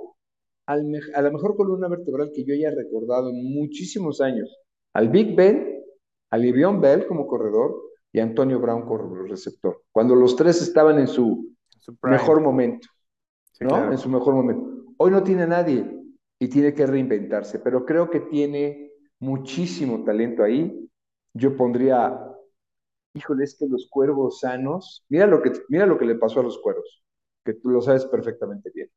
[0.69, 4.55] a la mejor columna vertebral que yo haya recordado en muchísimos años.
[4.93, 5.83] Al Big Ben,
[6.29, 7.75] a Livion Bell como corredor
[8.11, 9.81] y a Antonio Brown como receptor.
[9.91, 11.55] Cuando los tres estaban en su,
[12.03, 12.87] mejor momento.
[13.61, 13.91] ¿no?
[13.91, 14.93] En su mejor momento.
[14.97, 15.85] Hoy no tiene nadie
[16.37, 20.87] y tiene que reinventarse, pero creo que tiene muchísimo talento ahí.
[21.33, 22.15] Yo pondría,
[23.15, 26.43] híjole, es que los cuervos sanos, mira lo que, mira lo que le pasó a
[26.43, 27.03] los cuervos,
[27.43, 28.89] que tú lo sabes perfectamente bien.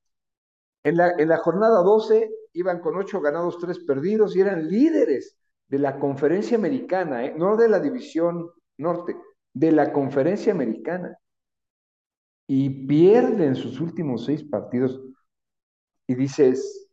[0.85, 5.99] En la, jornada 12 iban con 8 ganados, 3 perdidos y eran líderes de la
[5.99, 7.35] conferencia americana, ¿eh?
[7.37, 9.16] no de la división norte,
[9.55, 11.16] de la conferencia americana.
[12.49, 15.01] Y pierden sus últimos 6 partidos
[16.09, 16.90] y dices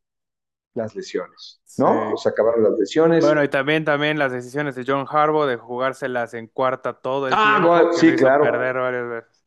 [0.75, 2.15] las lesiones, ¿no?
[2.15, 3.25] Se acabaron las lesiones.
[3.25, 7.33] Bueno, y también, también las decisiones de John Harbaugh de jugárselas en cuarta todo el
[7.35, 7.93] ah, tiempo.
[7.93, 8.43] sí, claro.
[8.43, 9.45] Perder varias veces.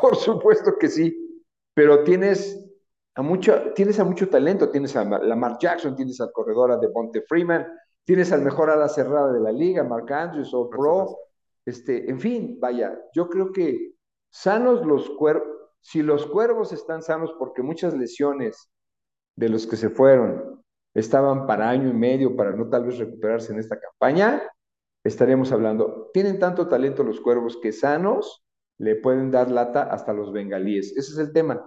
[0.00, 2.69] Por supuesto que sí, pero tienes
[3.20, 7.20] a mucho, tienes a mucho talento, tienes a Lamar Jackson, tienes al corredor de Bonte
[7.28, 7.66] Freeman,
[8.02, 11.18] tienes al mejor ala cerrada de la liga, Mark Andrews o Pro,
[11.66, 13.92] este, en fin, vaya, yo creo que
[14.30, 15.46] sanos los cuervos,
[15.82, 18.70] si los cuervos están sanos porque muchas lesiones
[19.36, 23.52] de los que se fueron estaban para año y medio para no tal vez recuperarse
[23.52, 24.42] en esta campaña,
[25.04, 28.42] estaremos hablando, tienen tanto talento los cuervos que sanos
[28.78, 30.96] le pueden dar lata hasta los bengalíes.
[30.96, 31.62] Ese es el tema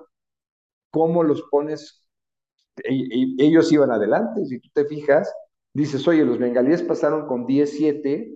[0.94, 2.06] cómo los pones,
[2.86, 5.34] ellos iban adelante, si tú te fijas,
[5.74, 8.36] dices, oye, los bengalíes pasaron con 10-7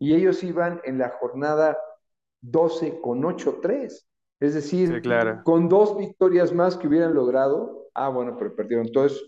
[0.00, 1.78] y ellos iban en la jornada
[2.42, 4.06] 12 con 8-3.
[4.40, 5.42] Es decir, Sí, claro.
[5.44, 9.20] con dos victorias más que hubieran logrado, ah, bueno, pero perdieron todo eso.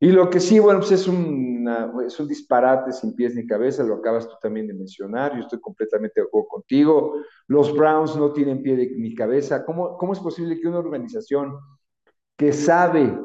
[0.00, 3.84] Y lo que sí, bueno, pues es, una, es un disparate sin pies ni cabeza,
[3.84, 7.14] lo acabas tú también de mencionar, yo estoy completamente de acuerdo contigo.
[7.48, 9.64] Los Browns no tienen pie ni cabeza.
[9.64, 11.56] ¿Cómo, ¿Cómo es posible que una organización
[12.36, 13.18] que sabe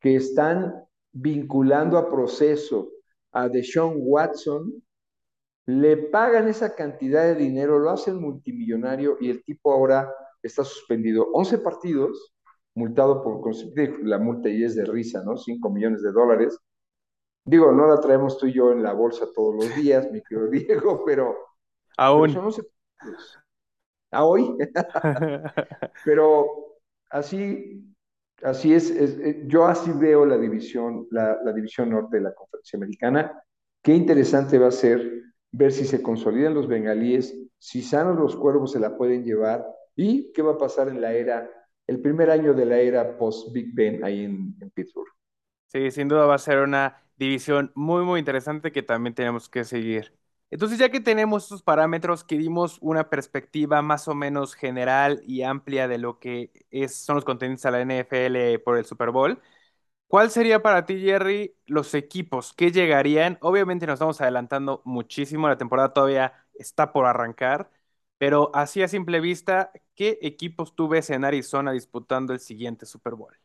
[0.00, 2.90] que están vinculando a proceso
[3.32, 4.82] a Deshaun Watson,
[5.66, 11.28] le pagan esa cantidad de dinero, lo hacen multimillonario y el tipo ahora está suspendido
[11.32, 12.34] 11 partidos,
[12.74, 13.42] multado por
[14.04, 15.36] la multa y es de risa, ¿no?
[15.36, 16.58] 5 millones de dólares.
[17.44, 20.48] Digo, no la traemos tú y yo en la bolsa todos los días, mi querido
[20.50, 21.34] Diego, pero...
[21.96, 22.32] Aún.
[22.32, 22.50] Pero
[24.10, 24.56] ¿A hoy?
[26.04, 26.46] pero
[27.10, 27.95] así,
[28.42, 33.42] así es, eh, yo así veo la división, la, división norte de la conferencia americana.
[33.82, 35.22] Qué interesante va a ser
[35.52, 40.32] ver si se consolidan los bengalíes, si sanos los cuervos se la pueden llevar y
[40.32, 41.50] qué va a pasar en la era,
[41.86, 45.08] el primer año de la era post-Big Ben ahí en, en Pittsburgh.
[45.66, 49.64] Sí, sin duda va a ser una división muy, muy interesante que también tenemos que
[49.64, 50.12] seguir.
[50.50, 55.42] Entonces, ya que tenemos estos parámetros, que dimos una perspectiva más o menos general y
[55.42, 56.52] amplia de lo que
[56.88, 59.40] son los contendientes a la NFL por el Super Bowl,
[60.08, 63.38] ¿cuál sería para ti, Jerry, los equipos que llegarían?
[63.42, 67.70] Obviamente nos estamos adelantando muchísimo, la temporada todavía está por arrancar,
[68.18, 73.14] pero así a simple vista, ¿qué equipos tú ves en Arizona disputando el siguiente Super
[73.14, 73.36] Bowl?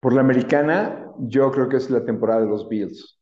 [0.00, 3.20] Por la americana, yo creo que es la temporada de los Bills.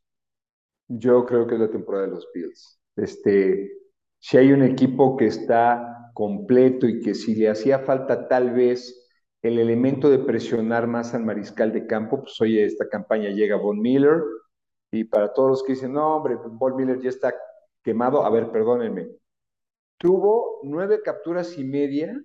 [0.88, 2.80] Yo creo que es la temporada de los Bills.
[2.96, 3.72] Este,
[4.20, 9.08] si hay un equipo que está completo y que si le hacía falta tal vez
[9.42, 13.80] el elemento de presionar más al mariscal de campo, pues oye, esta campaña llega Von
[13.80, 14.22] Miller
[14.90, 17.34] y para todos los que dicen, no, hombre, Von Miller ya está
[17.82, 19.08] quemado, a ver, perdónenme.
[19.98, 22.20] Tuvo nueve capturas y media,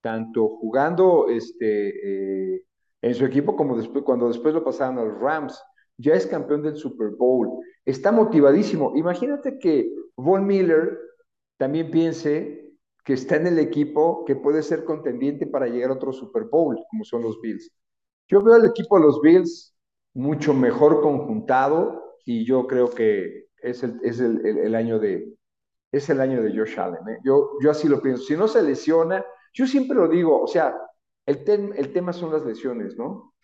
[0.00, 2.64] tanto jugando este, eh,
[3.06, 5.62] en su equipo como después, cuando después lo pasaron a los Rams.
[5.96, 7.48] Ya es campeón del Super Bowl.
[7.84, 8.96] Está motivadísimo.
[8.96, 10.98] Imagínate que Von Miller
[11.56, 12.68] también piense
[13.04, 16.76] que está en el equipo que puede ser contendiente para llegar a otro Super Bowl,
[16.90, 17.70] como son los Bills.
[18.28, 19.76] Yo veo al equipo de los Bills
[20.12, 25.32] mucho mejor conjuntado y yo creo que es el, año de
[25.92, 27.08] es el año de Josh Allen.
[27.08, 27.18] ¿eh?
[27.24, 28.24] Yo, yo así lo pienso.
[28.24, 30.76] Si no se lesiona, yo siempre lo digo, o sea,
[31.26, 33.34] el, tema son las lesiones, ¿no?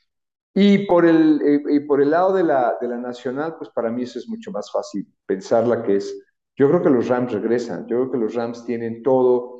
[0.55, 3.91] Y por el, eh, y por el lado de la, de la nacional, pues para
[3.91, 6.23] mí eso es mucho más fácil pensarla que es.
[6.57, 9.59] Yo creo que los Rams regresan, yo creo que los Rams tienen todo.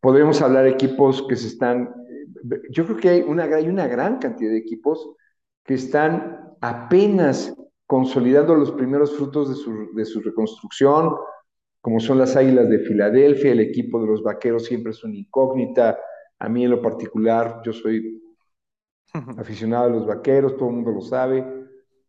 [0.00, 1.94] Podemos hablar equipos que se están.
[2.70, 5.14] Yo creo que hay una, hay una gran cantidad de equipos
[5.64, 7.54] que están apenas
[7.86, 11.14] consolidando los primeros frutos de su, de su reconstrucción,
[11.80, 15.96] como son las Águilas de Filadelfia, el equipo de los Vaqueros siempre es una incógnita,
[16.38, 18.22] a mí en lo particular, yo soy
[19.38, 21.44] aficionado a los vaqueros, todo el mundo lo sabe.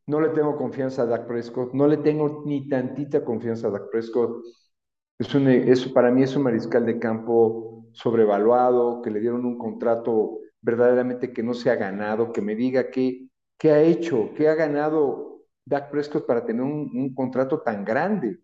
[0.05, 3.89] No le tengo confianza a Dak Prescott, no le tengo ni tantita confianza a Dak
[3.91, 4.41] Prescott.
[5.19, 9.57] Es un, es, para mí es un mariscal de campo sobrevaluado, que le dieron un
[9.57, 14.47] contrato verdaderamente que no se ha ganado, que me diga qué, qué ha hecho, qué
[14.47, 18.39] ha ganado Dak Prescott para tener un, un contrato tan grande.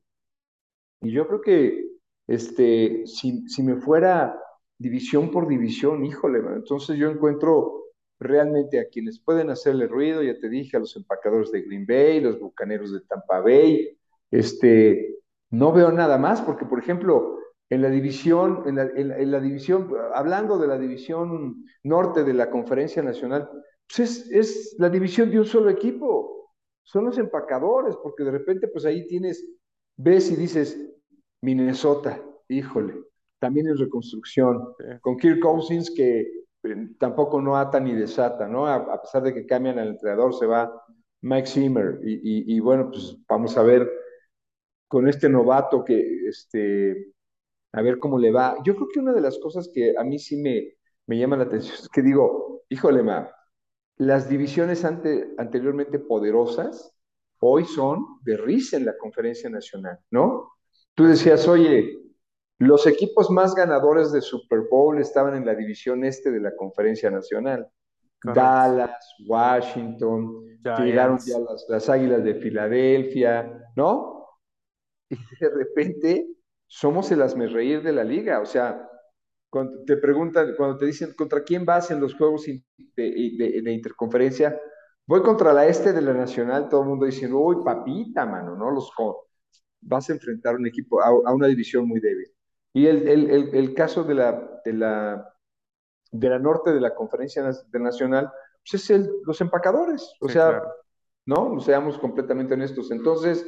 [1.01, 1.93] Y yo creo que
[2.27, 4.39] este, si, si me fuera
[4.77, 7.83] división por división, híjole, entonces yo encuentro
[8.19, 12.21] realmente a quienes pueden hacerle ruido, ya te dije, a los empacadores de Green Bay,
[12.21, 13.97] los bucaneros de Tampa Bay,
[14.31, 15.17] este,
[15.51, 17.37] no veo nada más, porque por ejemplo,
[17.69, 23.49] en la división, en la, división, hablando de la división norte de la Conferencia Nacional,
[23.87, 26.51] pues es, es, la división de un solo equipo,
[26.83, 29.45] son los empacadores, porque de repente pues ahí tienes,
[29.97, 30.77] ves y dices,
[31.41, 32.95] Minnesota, híjole,
[33.43, 36.21] también en reconstrucción, con Kirk Cousins que
[36.63, 38.65] eh, tampoco no ata ni desata, ¿no?
[38.65, 40.71] A, pesar de que cambian al entrenador, se va
[41.19, 43.91] Mike Zimmer y, y, bueno, pues vamos a ver
[44.87, 47.11] con este novato que, este,
[47.73, 48.55] a ver cómo le va.
[48.63, 50.75] Yo creo que una de las cosas que a mí sí me,
[51.07, 53.29] me llama la atención es que digo, híjole, ma,
[53.97, 56.95] las divisiones ante, anteriormente poderosas
[57.39, 60.53] hoy son de risa en la conferencia nacional, ¿no?
[60.95, 62.02] Tú decías, oye,
[62.63, 67.09] los equipos más ganadores de Super Bowl estaban en la división este de la Conferencia
[67.09, 67.67] Nacional.
[68.23, 70.45] Dallas, Washington,
[70.79, 74.27] llegaron ya las, las, Águilas de Filadelfia, ¿no?
[75.09, 76.27] Y de repente
[76.67, 78.39] somos el asmerreír de la liga.
[78.39, 78.89] O sea,
[79.49, 82.63] cuando te preguntan, cuando te dicen contra quién vas en los juegos de,
[82.95, 84.59] de, de interconferencia,
[85.05, 88.71] voy contra la este de la Nacional, todo el mundo dice, uy, papita, mano, ¿no?
[88.71, 88.89] Los,
[89.81, 92.27] vas a enfrentar un equipo, a, una división muy débil.
[92.73, 95.35] Y el, el, el, caso de la, de, la,
[96.11, 98.31] de la norte de la conferencia internacional,
[98.61, 100.15] pues es el, los empacadores.
[100.19, 100.63] O sea,
[101.25, 101.59] ¿no?
[101.59, 102.91] Seamos completamente honestos.
[102.91, 103.45] Entonces,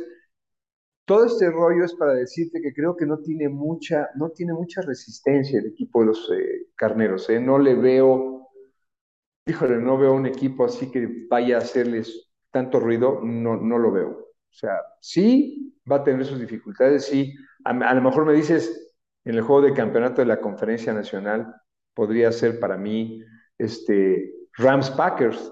[1.06, 4.82] todo este rollo es para decirte que creo que no tiene mucha, no tiene mucha
[4.82, 7.30] resistencia el equipo de los eh, carneros.
[7.30, 7.40] ¿eh?
[7.40, 8.50] No le veo,
[9.46, 13.92] híjole, no veo un equipo así que vaya a hacerles tanto ruido, no, no lo
[13.92, 14.10] veo.
[14.10, 17.36] O sea, sí va a tener sus dificultades, sí.
[17.66, 18.85] A, lo mejor me dices,
[19.26, 21.56] en el juego de campeonato de la conferencia nacional,
[21.94, 23.24] podría ser para mí
[23.58, 25.52] este, Rams Packers,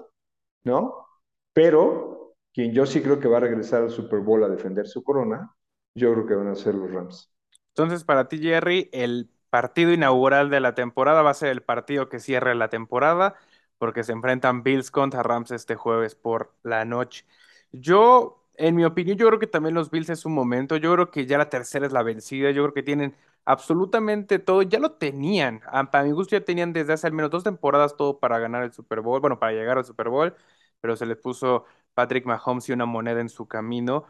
[0.64, 1.06] ¿no?
[1.52, 5.02] Pero quien yo sí creo que va a regresar al Super Bowl a defender su
[5.02, 5.54] corona,
[5.94, 7.32] yo creo que van a ser los Rams.
[7.68, 12.08] Entonces, para ti, Jerry, el partido inaugural de la temporada va a ser el partido
[12.08, 13.34] que cierre la temporada,
[13.78, 17.26] porque se enfrentan Bills contra Rams este jueves por la noche.
[17.72, 21.10] Yo, en mi opinión, yo creo que también los Bills es un momento, yo creo
[21.10, 24.92] que ya la tercera es la vencida, yo creo que tienen absolutamente todo, ya lo
[24.92, 25.60] tenían,
[25.92, 28.72] para mi gusto ya tenían desde hace al menos dos temporadas todo para ganar el
[28.72, 30.34] Super Bowl, bueno, para llegar al Super Bowl,
[30.80, 34.04] pero se les puso Patrick Mahomes y una moneda en su camino.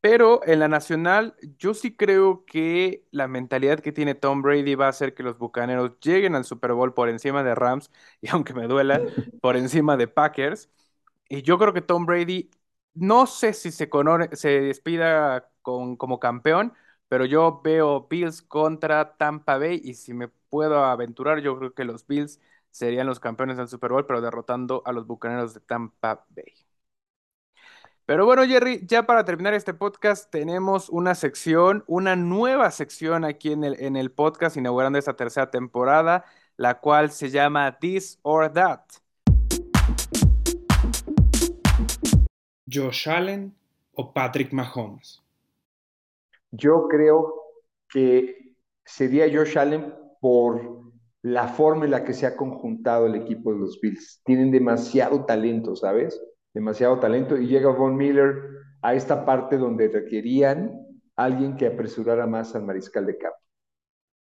[0.00, 4.86] Pero en la nacional, yo sí creo que la mentalidad que tiene Tom Brady va
[4.86, 8.54] a hacer que los Bucaneros lleguen al Super Bowl por encima de Rams, y aunque
[8.54, 9.04] me duela,
[9.40, 10.70] por encima de Packers.
[11.28, 12.50] Y yo creo que Tom Brady,
[12.94, 13.88] no sé si se,
[14.32, 16.74] se despida con, como campeón,
[17.08, 21.84] pero yo veo Bills contra Tampa Bay, y si me puedo aventurar, yo creo que
[21.84, 22.40] los Bills
[22.70, 26.54] serían los campeones del Super Bowl, pero derrotando a los Bucaneros de Tampa Bay.
[28.08, 33.52] Pero bueno, Jerry, ya para terminar este podcast, tenemos una sección, una nueva sección aquí
[33.52, 36.24] en el, en el podcast, inaugurando esta tercera temporada,
[36.56, 38.80] la cual se llama This or That.
[42.70, 43.54] Josh Allen
[43.92, 45.22] o Patrick Mahomes.
[46.50, 47.34] Yo creo
[47.88, 50.82] que sería Josh Allen por
[51.22, 54.22] la forma en la que se ha conjuntado el equipo de los Bills.
[54.24, 56.20] Tienen demasiado talento, ¿sabes?
[56.58, 58.34] demasiado talento, y llega Von Miller
[58.82, 60.72] a esta parte donde requerían
[61.16, 63.38] alguien que apresurara más al mariscal de campo.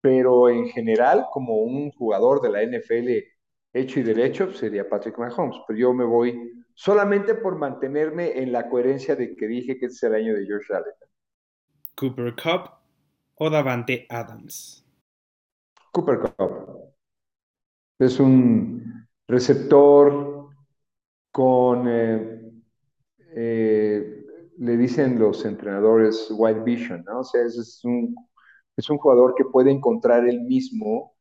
[0.01, 3.10] Pero en general, como un jugador de la NFL
[3.73, 5.58] hecho y derecho, sería Patrick Mahomes.
[5.67, 9.97] Pero yo me voy solamente por mantenerme en la coherencia de que dije que este
[9.97, 10.93] es el año de George Allen.
[11.99, 12.79] Cooper Cup
[13.35, 14.85] o Davante Adams.
[15.91, 16.93] Cooper Cup.
[17.99, 20.47] Es un receptor
[21.29, 22.53] con, eh,
[23.35, 24.25] eh,
[24.59, 27.19] le dicen los entrenadores White Vision, ¿no?
[27.19, 28.15] O sea, es, un,
[28.77, 31.17] es un jugador que puede encontrar él mismo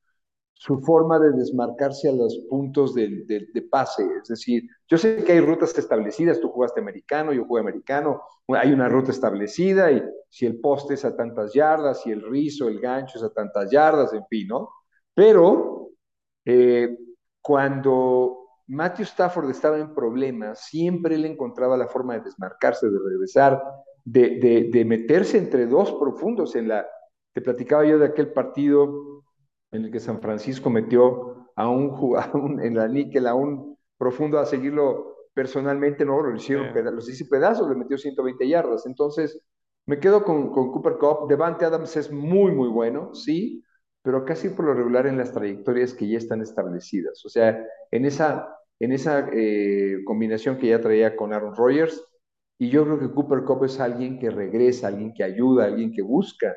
[0.60, 4.02] su forma de desmarcarse a los puntos de, de, pase.
[4.20, 8.72] Es decir, yo sé que hay rutas establecidas, tú jugaste americano, yo jugué americano, hay
[8.72, 12.80] una ruta establecida y si el poste es a tantas yardas, si el rizo, el
[12.80, 14.68] gancho es a tantas yardas, en fin, ¿no?
[15.14, 15.90] Pero
[16.44, 16.98] eh,
[17.40, 23.62] cuando Matthew Stafford estaba en problemas, siempre él encontraba la forma de desmarcarse, de regresar,
[24.04, 26.86] de, meterse entre dos profundos en la...
[27.32, 29.17] Te platicaba yo de aquel partido
[29.70, 34.38] en el que San Francisco metió a un jugador en la níquel, a un profundo
[34.38, 38.86] a seguirlo personalmente, no, lo hicieron los hice pedazos, le metió 120 yardas.
[38.86, 39.40] Entonces,
[39.86, 41.28] me quedo con, con Cooper Cup.
[41.28, 43.64] Devante Adams es muy, muy bueno, sí,
[44.02, 47.24] pero casi por lo regular en las trayectorias que ya están establecidas.
[47.24, 52.04] O sea, en esa en esa eh, combinación que ya traía con Aaron Rodgers.
[52.58, 56.02] Y yo creo que Cooper Cup es alguien que regresa, alguien que ayuda, alguien que
[56.02, 56.54] busca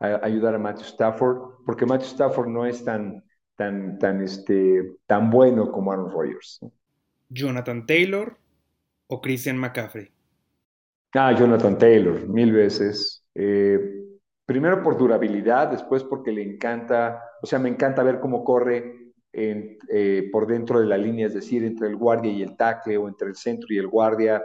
[0.00, 3.24] ayudar a Matthew Stafford, porque Matthew Stafford no es tan,
[3.56, 6.60] tan, tan, este, tan bueno como Aaron Rodgers.
[7.28, 8.36] Jonathan Taylor
[9.06, 10.10] o Christian McCaffrey.
[11.14, 13.24] Ah, Jonathan Taylor, mil veces.
[13.34, 13.78] Eh,
[14.44, 20.28] primero por durabilidad, después porque le encanta, o sea, me encanta ver cómo corre eh,
[20.30, 23.28] por dentro de la línea, es decir, entre el guardia y el tackle o entre
[23.28, 24.42] el centro y el guardia,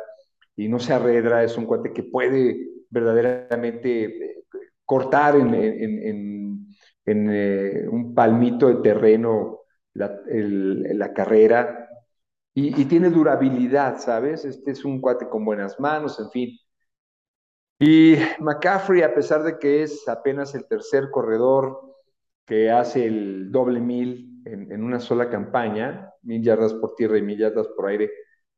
[0.55, 4.38] y no se arredra, es un cuate que puede verdaderamente
[4.89, 6.73] cortar en,
[7.05, 9.59] eh, un palmito de terreno
[9.93, 11.87] la, carrera
[12.55, 14.45] y, y, tiene durabilidad, ¿sabes?
[14.45, 16.57] Este es un cuate con buenas manos, en fin.
[17.77, 21.95] Y McCaffrey, a pesar de que es apenas el tercer corredor
[22.47, 27.37] que hace el doble mil en, una sola campaña, mil yardas por tierra y mil
[27.37, 28.09] yardas por aire,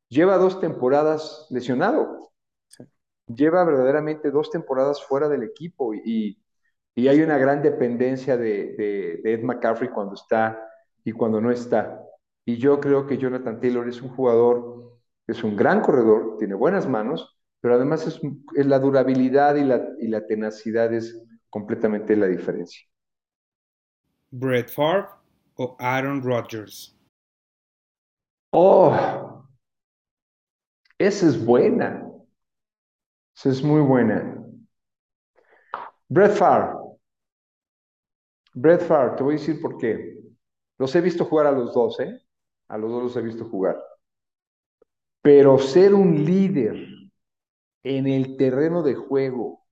[0.07, 2.30] lleva dos temporadas lesionado.
[3.35, 6.37] Lleva verdaderamente dos temporadas fuera del equipo y,
[6.95, 8.75] y hay una gran dependencia de,
[9.23, 10.67] de, Ed McCaffrey cuando está
[11.03, 12.03] y cuando no está.
[12.45, 16.87] Y yo creo que Jonathan Taylor es un jugador, es un gran corredor, tiene buenas
[16.87, 18.19] manos, pero además es,
[18.55, 22.81] es la durabilidad y la, y la tenacidad es completamente la diferencia.
[24.31, 25.07] Brett Favre
[25.55, 26.97] o Aaron Rodgers.
[28.53, 29.45] Oh,
[30.97, 32.10] esa es buena.
[33.35, 34.37] Esa es muy buena.
[36.07, 36.77] Brett Favre.
[38.53, 40.19] Brett Favre, te voy a decir por qué.
[40.77, 42.21] Los he visto jugar a los dos, ¿eh?
[42.67, 43.81] A los dos los he visto jugar.
[45.21, 46.75] Pero ser un líder
[47.83, 49.65] en el terreno de juego,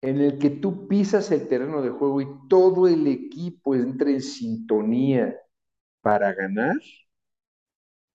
[0.00, 4.22] en el que tú pisas el terreno de juego y todo el equipo entra en
[4.22, 5.38] sintonía
[6.00, 6.76] para ganar,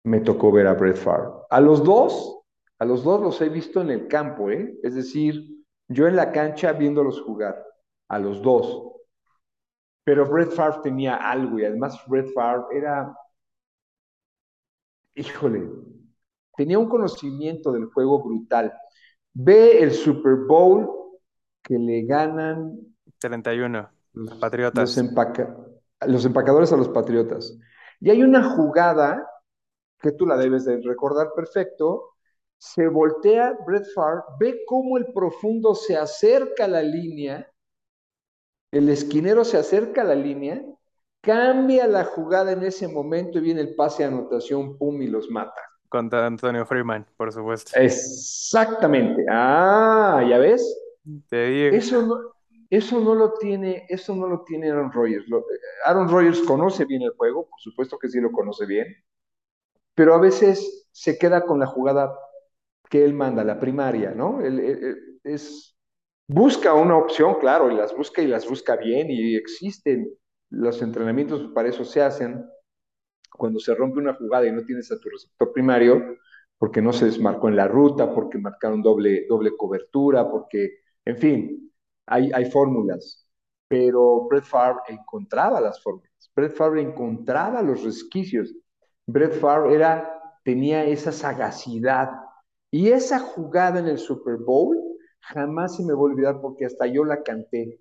[0.03, 1.29] me tocó ver a Brett Favre.
[1.49, 2.40] A los dos,
[2.81, 4.75] a los dos los he visto en el campo, ¿eh?
[4.81, 7.63] Es decir, yo en la cancha viéndolos jugar,
[8.07, 8.93] a los dos.
[10.03, 13.15] Pero Brett Favre tenía algo y además Brett Favre era,
[15.13, 15.69] híjole,
[16.57, 18.73] tenía un conocimiento del juego brutal.
[19.31, 20.89] Ve el Super Bowl
[21.61, 22.79] que le ganan
[23.19, 24.97] 31, los Patriotas.
[26.07, 27.55] Los, empacadores a los Patriotas.
[27.99, 29.23] Y hay una jugada
[29.99, 32.10] que tú la debes de recordar perfecto.
[32.61, 37.51] Se voltea Brett Favre, ve cómo el profundo se acerca a la línea,
[38.71, 40.63] el esquinero se acerca a la línea,
[41.21, 45.27] cambia la jugada en ese momento y viene el pase de anotación, pum, y los
[45.31, 45.59] mata.
[45.89, 47.71] Contra Antonio Freeman, por supuesto.
[47.73, 49.25] Exactamente.
[49.27, 50.63] Ah, ¿ya ves?
[51.29, 51.75] Te digo.
[51.75, 52.15] Eso no,
[52.69, 55.25] eso no lo tiene, eso no lo tiene Aaron Rodgers.
[55.83, 58.85] Aaron Rodgers conoce bien el juego, por supuesto que sí lo conoce bien,
[59.95, 62.15] pero a veces se queda con la jugada
[62.91, 64.41] que él manda, la primaria, ¿no?
[65.23, 65.77] es,
[66.27, 70.09] busca una opción, claro, y las busca y las busca bien, y existen
[70.49, 72.45] los entrenamientos, para eso se hacen,
[73.31, 76.17] cuando se rompe una jugada y no tienes a tu receptor primario,
[76.57, 81.73] porque no se desmarcó en la ruta, porque marcaron doble, doble cobertura, porque, en fin,
[82.07, 83.25] hay, hay fórmulas.
[83.69, 86.11] Pero Brett Favre encontraba las fórmulas.
[86.35, 88.53] Brett Favre encontraba los resquicios.
[89.07, 92.09] Brett Favre era, tenía esa sagacidad.
[92.71, 94.77] Y esa jugada en el Super Bowl
[95.19, 97.79] jamás se me va a olvidar porque hasta yo la canté.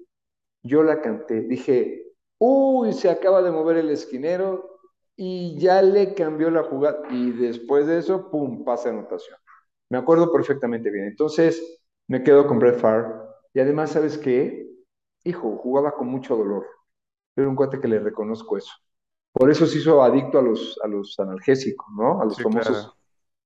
[0.63, 1.43] Yo la canté.
[1.43, 4.71] Dije, uy, se acaba de mover el esquinero,
[5.23, 7.03] y ya le cambió la jugada.
[7.11, 9.37] Y después de eso, pum, pasa anotación.
[9.91, 11.05] Me acuerdo perfectamente bien.
[11.05, 13.09] Entonces, me quedo con Brett Favre.
[13.53, 14.67] Y además, ¿sabes qué?
[15.25, 16.65] Hijo, jugaba con mucho dolor.
[17.37, 18.73] Era un cuate que le reconozco eso.
[19.31, 22.23] Por eso se hizo adicto a los, a los analgésicos, ¿no?
[22.23, 22.91] A los famosos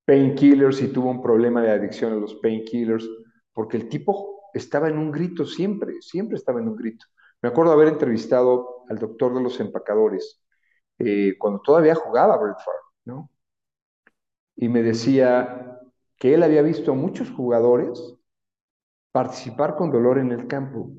[0.04, 3.08] painkillers y tuvo un problema de adicción a los painkillers,
[3.52, 7.06] porque el tipo estaba en un grito siempre, siempre estaba en un grito.
[7.42, 10.42] Me acuerdo haber entrevistado al doctor de los empacadores,
[10.98, 13.30] eh, cuando todavía jugaba Brett Favre, ¿no?
[14.56, 15.80] Y me decía
[16.16, 18.14] que él había visto a muchos jugadores
[19.12, 20.90] participar con dolor en el campo,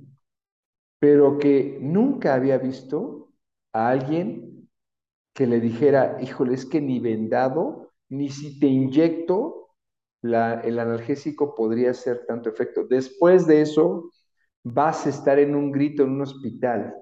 [0.99, 3.30] pero que nunca había visto
[3.74, 4.70] a alguien
[5.34, 9.66] que le dijera, híjole, es que ni vendado, ni si te inyecto
[10.22, 12.86] el analgésico podría hacer tanto efecto.
[12.88, 14.12] Después de eso,
[14.64, 16.95] vas a estar en un grito en un hospital.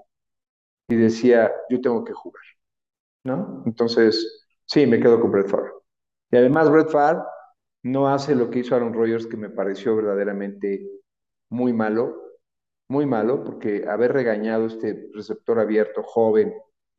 [0.90, 2.44] Y decía, yo tengo que jugar.
[3.24, 3.64] ¿no?
[3.66, 5.72] Entonces, sí, me quedo con Brett Favre.
[6.32, 7.24] Y además, Brett Favre
[7.84, 10.86] no hace lo que hizo Aaron Rodgers, que me pareció verdaderamente
[11.50, 12.22] muy malo,
[12.90, 16.54] muy malo, porque haber regañado este receptor abierto joven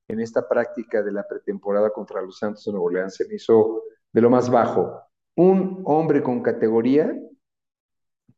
[0.08, 3.82] en esta práctica de la pretemporada contra los Santos de Nuevo Orleans se me hizo
[4.14, 5.02] de lo más bajo.
[5.36, 7.14] Un hombre con categoría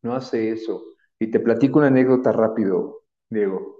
[0.02, 0.82] no hace eso.
[1.18, 3.76] Y te platico una anécdota rápido, Diego.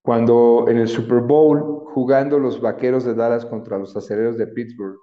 [0.00, 4.98] Cuando en el Super Bowl, jugando los vaqueros de Dallas contra los acereros de Pittsburgh,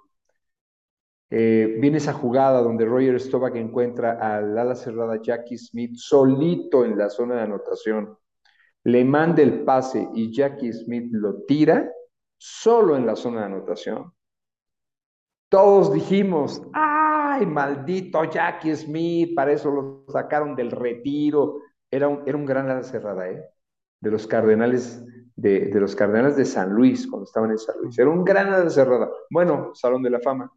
[1.30, 6.98] eh, viene esa jugada donde Roger Staubach encuentra al ala cerrada Jackie Smith solito en
[6.98, 8.18] la zona de anotación,
[8.84, 11.88] le manda el pase y Jackie Smith lo tira
[12.36, 14.12] solo en la zona de anotación.
[15.50, 19.34] Todos dijimos, ¡ay, maldito Jackie Smith!
[19.34, 21.58] Para eso lo sacaron del retiro.
[21.90, 23.44] Era un, era un gran ala cerrada, ¿eh?
[24.00, 25.04] de los cardenales
[25.36, 27.98] de, los cardenales de San Luis, cuando estaban en San Luis.
[27.98, 29.10] Era un gran cerrada.
[29.30, 30.52] Bueno, Salón de la Fama.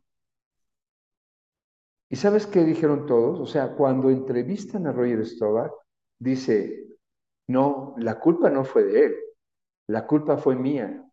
[2.09, 3.39] ¿Y sabes qué dijeron todos?
[3.39, 5.71] O sea, cuando entrevistan a Roger Staubach,
[6.19, 6.85] dice,
[7.47, 9.15] no, la culpa no fue de él,
[9.87, 11.03] la culpa fue mía,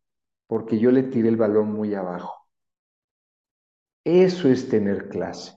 [0.47, 2.40] porque yo le tiré el balón muy abajo.
[4.05, 5.53] Eso es tener clase.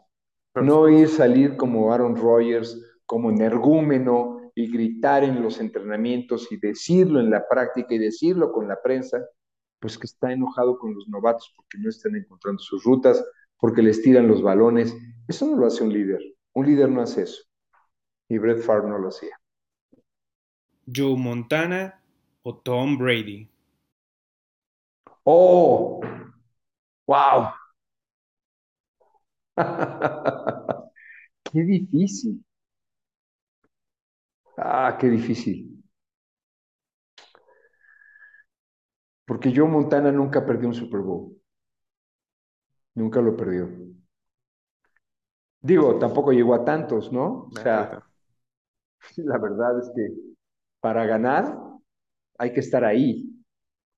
[0.56, 7.20] No ir salir como Aaron Rodgers, como energúmeno, y gritar en los entrenamientos y decirlo
[7.20, 9.26] en la práctica y decirlo con la prensa,
[9.80, 13.24] pues que está enojado con los novatos porque no están encontrando sus rutas,
[13.60, 14.96] porque les tiran los balones.
[15.28, 16.22] Eso no lo hace un líder.
[16.54, 17.44] Un líder no hace eso.
[18.30, 19.38] Y Brett Favre no lo hacía.
[20.94, 22.02] Joe Montana
[22.44, 23.50] o Tom Brady.
[25.24, 26.02] Oh,
[27.08, 27.50] wow.
[31.43, 32.43] qué difícil.
[34.58, 35.84] Ah, qué difícil.
[39.26, 41.38] Porque Joe Montana nunca perdió un Super Bowl.
[42.95, 43.70] Nunca lo perdió.
[45.62, 47.47] Digo, tampoco llegó a tantos, ¿no?
[47.47, 48.04] O sea,
[49.18, 50.14] la verdad es que
[50.82, 51.58] para ganar
[52.38, 53.30] hay que estar ahí.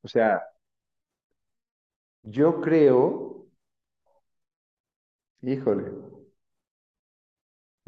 [0.04, 0.44] O sea,
[2.24, 3.25] yo creo,
[5.46, 5.92] híjole,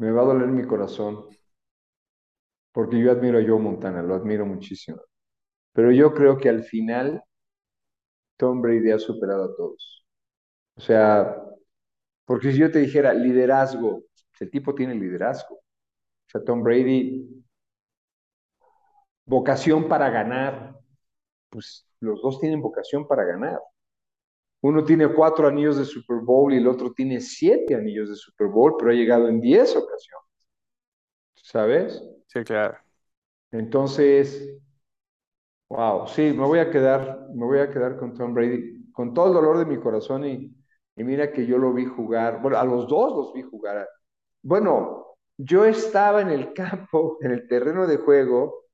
[0.04, 1.24] me va a doler mi corazón,
[2.72, 4.98] porque yo admiro a Joe Montana, lo admiro muchísimo.
[5.74, 7.22] Pero yo creo que al final
[8.36, 10.04] Tom Brady ha superado a todos.
[10.76, 11.36] O sea,
[12.26, 14.04] porque si yo te dijera liderazgo,
[14.40, 15.56] el tipo tiene liderazgo.
[15.56, 15.62] O
[16.30, 17.44] sea, Tom Brady,
[19.26, 20.76] vocación para ganar,
[21.50, 23.60] pues los dos tienen vocación para ganar.
[24.60, 28.48] Uno tiene cuatro anillos de Super Bowl y el otro tiene siete anillos de Super
[28.48, 30.28] Bowl, pero ha llegado en diez ocasiones.
[31.36, 32.02] ¿Sabes?
[32.26, 32.76] Sí, claro.
[33.52, 34.58] Entonces,
[35.68, 39.28] wow, sí, me voy a quedar, me voy a quedar con Tom Brady, con todo
[39.28, 40.54] el dolor de mi corazón y,
[40.96, 43.88] y mira que yo lo vi jugar, bueno, a los dos los vi jugar.
[44.42, 48.66] Bueno, yo estaba en el campo, en el terreno de juego,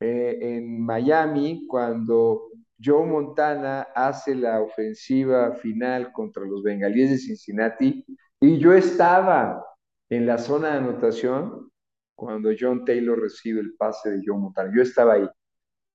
[0.00, 2.49] eh, en Miami, cuando
[2.82, 8.04] Joe Montana hace la ofensiva final contra los bengalíes de Cincinnati,
[8.40, 9.64] y yo estaba
[10.08, 11.70] en la zona de anotación
[12.14, 14.70] cuando John Taylor recibe el pase de Joe Montana.
[14.74, 15.28] Yo estaba ahí,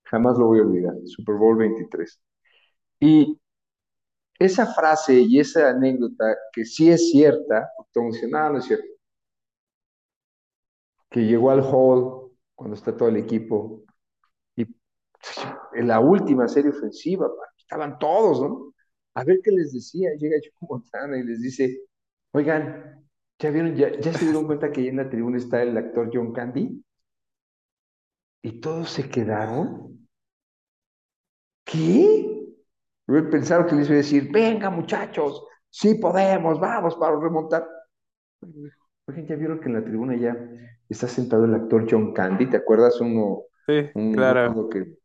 [0.03, 2.21] jamás lo voy a olvidar, Super Bowl 23.
[2.99, 3.39] Y
[4.39, 8.85] esa frase y esa anécdota que sí es cierta, todo dice, no, no es cierto,
[11.09, 13.83] que llegó al hall cuando está todo el equipo
[14.55, 14.65] y
[15.75, 18.73] en la última serie ofensiva, estaban todos, ¿no?
[19.15, 21.81] A ver qué les decía, llega Joe Montana y les dice,
[22.31, 23.05] oigan,
[23.39, 26.09] ¿ya vieron, ya, ya se dieron cuenta que ahí en la tribuna está el actor
[26.13, 26.83] John Candy?
[28.41, 30.07] Y todos se quedaron.
[31.63, 32.45] ¿Qué?
[33.07, 37.67] Pensaron que les iba a decir, venga muchachos, sí podemos, vamos para remontar.
[39.07, 40.35] Oigan, ya vieron que en la tribuna ya
[40.89, 42.99] está sentado el actor John Candy, ¿te acuerdas?
[42.99, 44.69] Uno, sí, claro.
[44.69, 45.04] que...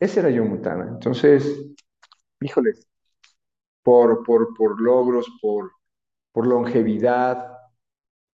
[0.00, 0.88] Ese era John Montana.
[0.88, 1.44] Entonces,
[2.40, 2.72] híjole,
[3.82, 5.72] por, por, por logros, por,
[6.32, 7.58] por longevidad,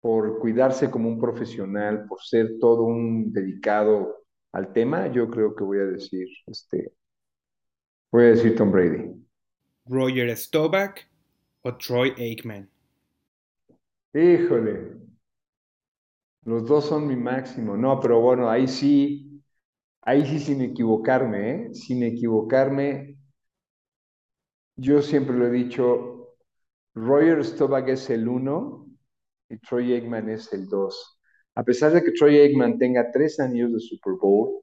[0.00, 5.64] por cuidarse como un profesional, por ser todo un dedicado al tema, yo creo que
[5.64, 6.92] voy a decir, este,
[8.12, 9.14] Voy a decir Tom Brady.
[9.86, 11.06] Roger Staubach
[11.62, 12.68] o Troy Aikman.
[14.12, 14.96] Híjole.
[16.44, 17.76] Los dos son mi máximo.
[17.76, 19.29] No, pero bueno, ahí sí,
[20.02, 21.74] ahí sí sin equivocarme, ¿eh?
[21.74, 23.18] Sin equivocarme.
[24.76, 26.36] Yo siempre lo he dicho,
[26.94, 28.86] Roger Staubach es el uno
[29.48, 31.20] y Troy Aikman es el dos.
[31.54, 34.62] A pesar de que Troy Aikman tenga tres años de Super Bowl,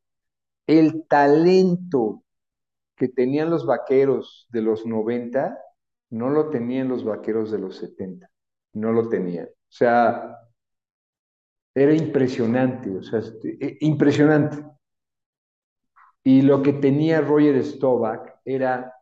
[0.68, 2.24] el talento
[2.96, 5.58] que tenían los vaqueros de los 90
[6.10, 8.30] no lo tenían los vaqueros de los 70,
[8.74, 9.48] no lo tenían.
[9.48, 10.38] O sea,
[11.76, 14.58] era impresionante, o sea, este, e, impresionante.
[16.28, 18.94] Y lo que tenía Roger Staubach era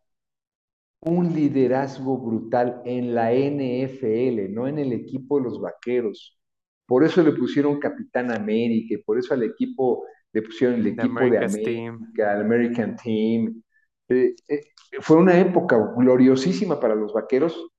[0.99, 6.39] un liderazgo brutal en la NFL, no en el equipo de los vaqueros.
[6.85, 11.43] Por eso le pusieron Capitán América, por eso al equipo le pusieron el equipo de
[11.43, 13.59] América, el American Team.
[14.07, 14.61] Eh, eh,
[14.99, 17.71] fue una época gloriosísima para los vaqueros,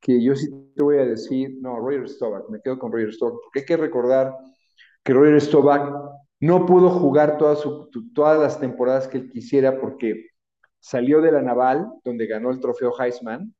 [0.00, 0.46] que yo sí
[0.76, 3.76] te voy a decir, no, Roger Staubach, me quedo con Roger Staubach, porque hay que
[3.76, 4.32] recordar
[5.02, 6.09] que Roger Staubach
[6.40, 7.62] no pudo jugar todas,
[8.14, 10.30] todas las temporadas que él quisiera porque
[10.78, 13.54] salió de la Naval, donde ganó el trofeo Heisman,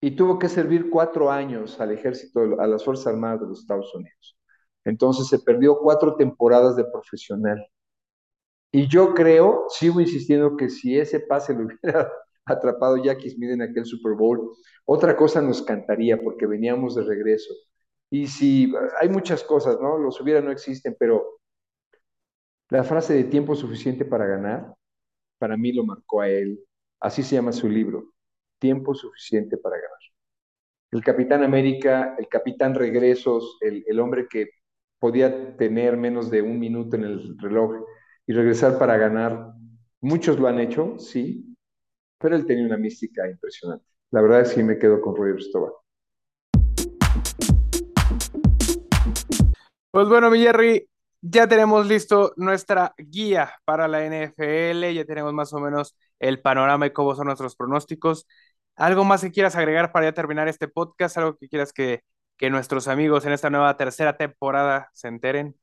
[0.00, 3.94] y tuvo que servir cuatro años al ejército, a las Fuerzas Armadas de los Estados
[3.94, 4.38] Unidos.
[4.84, 7.66] Entonces se perdió cuatro temporadas de profesional.
[8.72, 12.10] Y yo creo, sigo insistiendo que si ese pase lo hubiera
[12.46, 17.52] atrapado Jackie Smith en aquel Super Bowl, otra cosa nos cantaría porque veníamos de regreso.
[18.10, 19.98] Y si hay muchas cosas, ¿no?
[19.98, 21.39] Los hubiera no existen, pero
[22.70, 24.74] la frase de tiempo suficiente para ganar,
[25.38, 26.60] para mí lo marcó a él.
[27.00, 28.12] Así se llama su libro,
[28.58, 29.98] Tiempo suficiente para ganar.
[30.92, 34.50] El Capitán América, el Capitán Regresos, el, el hombre que
[34.98, 37.86] podía tener menos de un minuto en el reloj
[38.26, 39.52] y regresar para ganar.
[40.02, 41.56] Muchos lo han hecho, sí,
[42.18, 43.86] pero él tenía una mística impresionante.
[44.10, 45.72] La verdad es que me quedo con Roger Staubach.
[49.90, 50.89] Pues bueno, mi Jerry,
[51.22, 56.86] ya tenemos listo nuestra guía para la NFL, ya tenemos más o menos el panorama
[56.86, 58.26] y cómo son nuestros pronósticos.
[58.76, 61.18] ¿Algo más que quieras agregar para ya terminar este podcast?
[61.18, 62.02] ¿Algo que quieras que,
[62.36, 65.56] que nuestros amigos en esta nueva tercera temporada se enteren?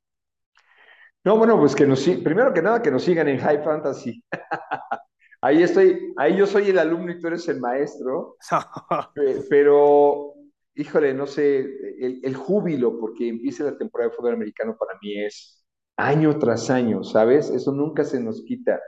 [1.23, 4.23] No, bueno, pues que nos primero que nada que nos sigan en High Fantasy.
[5.41, 8.37] ahí estoy, ahí yo soy el alumno y tú eres el maestro.
[9.49, 10.36] pero
[10.77, 11.59] híjole, no sé,
[11.99, 15.65] el, júbilo porque empiece la temporada de fútbol americano para mí es
[15.97, 17.49] año tras año, ¿sabes?
[17.49, 18.79] Eso nunca se nos quita.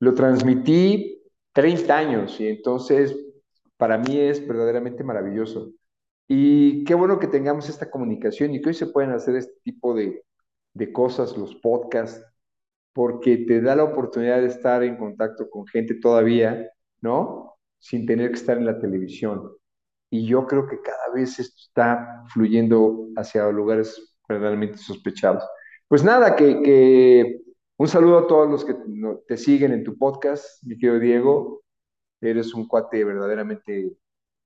[0.00, 1.22] Lo transmití
[1.52, 3.16] 30 años y entonces
[3.76, 5.72] para mí es verdaderamente maravilloso.
[6.28, 9.94] Y qué bueno que tengamos esta comunicación y que hoy se pueden hacer este tipo
[9.94, 10.24] de,
[10.74, 12.24] de cosas, los podcasts,
[12.92, 16.70] porque te da la oportunidad de estar en contacto con gente todavía,
[17.00, 17.56] ¿no?
[17.78, 19.50] Sin tener que estar en la televisión
[20.14, 25.42] y yo creo que cada vez esto está fluyendo hacia lugares verdaderamente sospechados.
[25.88, 27.40] Pues nada, que,
[27.76, 28.76] un saludo a todos los que
[29.26, 31.62] te siguen en tu podcast, mi querido Diego.
[32.20, 33.96] Eres un cuate verdaderamente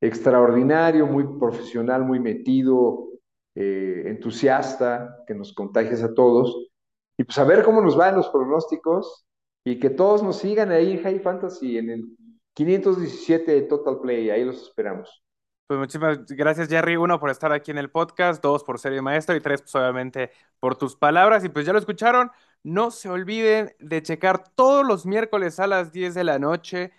[0.00, 3.10] extraordinario, muy profesional, muy metido,
[3.54, 6.70] eh, entusiasta, que nos contagias a todos.
[7.18, 9.26] Y pues a ver cómo nos van los pronósticos
[9.64, 12.16] y que todos nos sigan ahí en High Fantasy, en el
[12.54, 15.27] 517 de Total Play, ahí los esperamos.
[15.68, 16.96] Pues muchísimas gracias, Jerry.
[16.96, 18.42] Uno, por estar aquí en el podcast.
[18.42, 19.36] Dos, por ser mi maestro.
[19.36, 21.44] Y tres, pues obviamente, por tus palabras.
[21.44, 22.30] Y pues ya lo escucharon.
[22.64, 26.92] No se olviden de checar todos los miércoles a las 10 de la noche.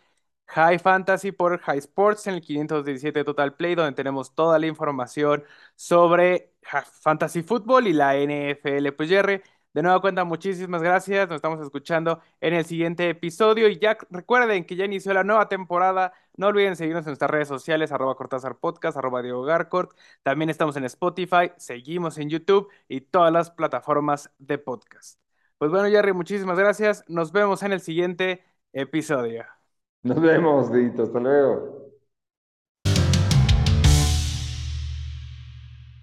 [0.47, 5.43] High Fantasy por High Sports en el 517 Total Play, donde tenemos toda la información
[5.75, 6.53] sobre
[7.01, 8.91] Fantasy Football y la NFL.
[8.93, 9.41] Pues Jerry,
[9.73, 11.27] de nueva cuenta, muchísimas gracias.
[11.27, 13.67] Nos estamos escuchando en el siguiente episodio.
[13.69, 16.11] Y ya recuerden que ya inició la nueva temporada.
[16.35, 19.91] No olviden seguirnos en nuestras redes sociales, arroba Cortázar Podcast, arroba Diego Garcort.
[20.23, 25.19] También estamos en Spotify, seguimos en YouTube y todas las plataformas de podcast.
[25.59, 27.03] Pues bueno, Jerry, muchísimas gracias.
[27.07, 28.43] Nos vemos en el siguiente
[28.73, 29.45] episodio.
[30.01, 31.03] Nos vemos, Dito.
[31.03, 31.88] Hasta luego.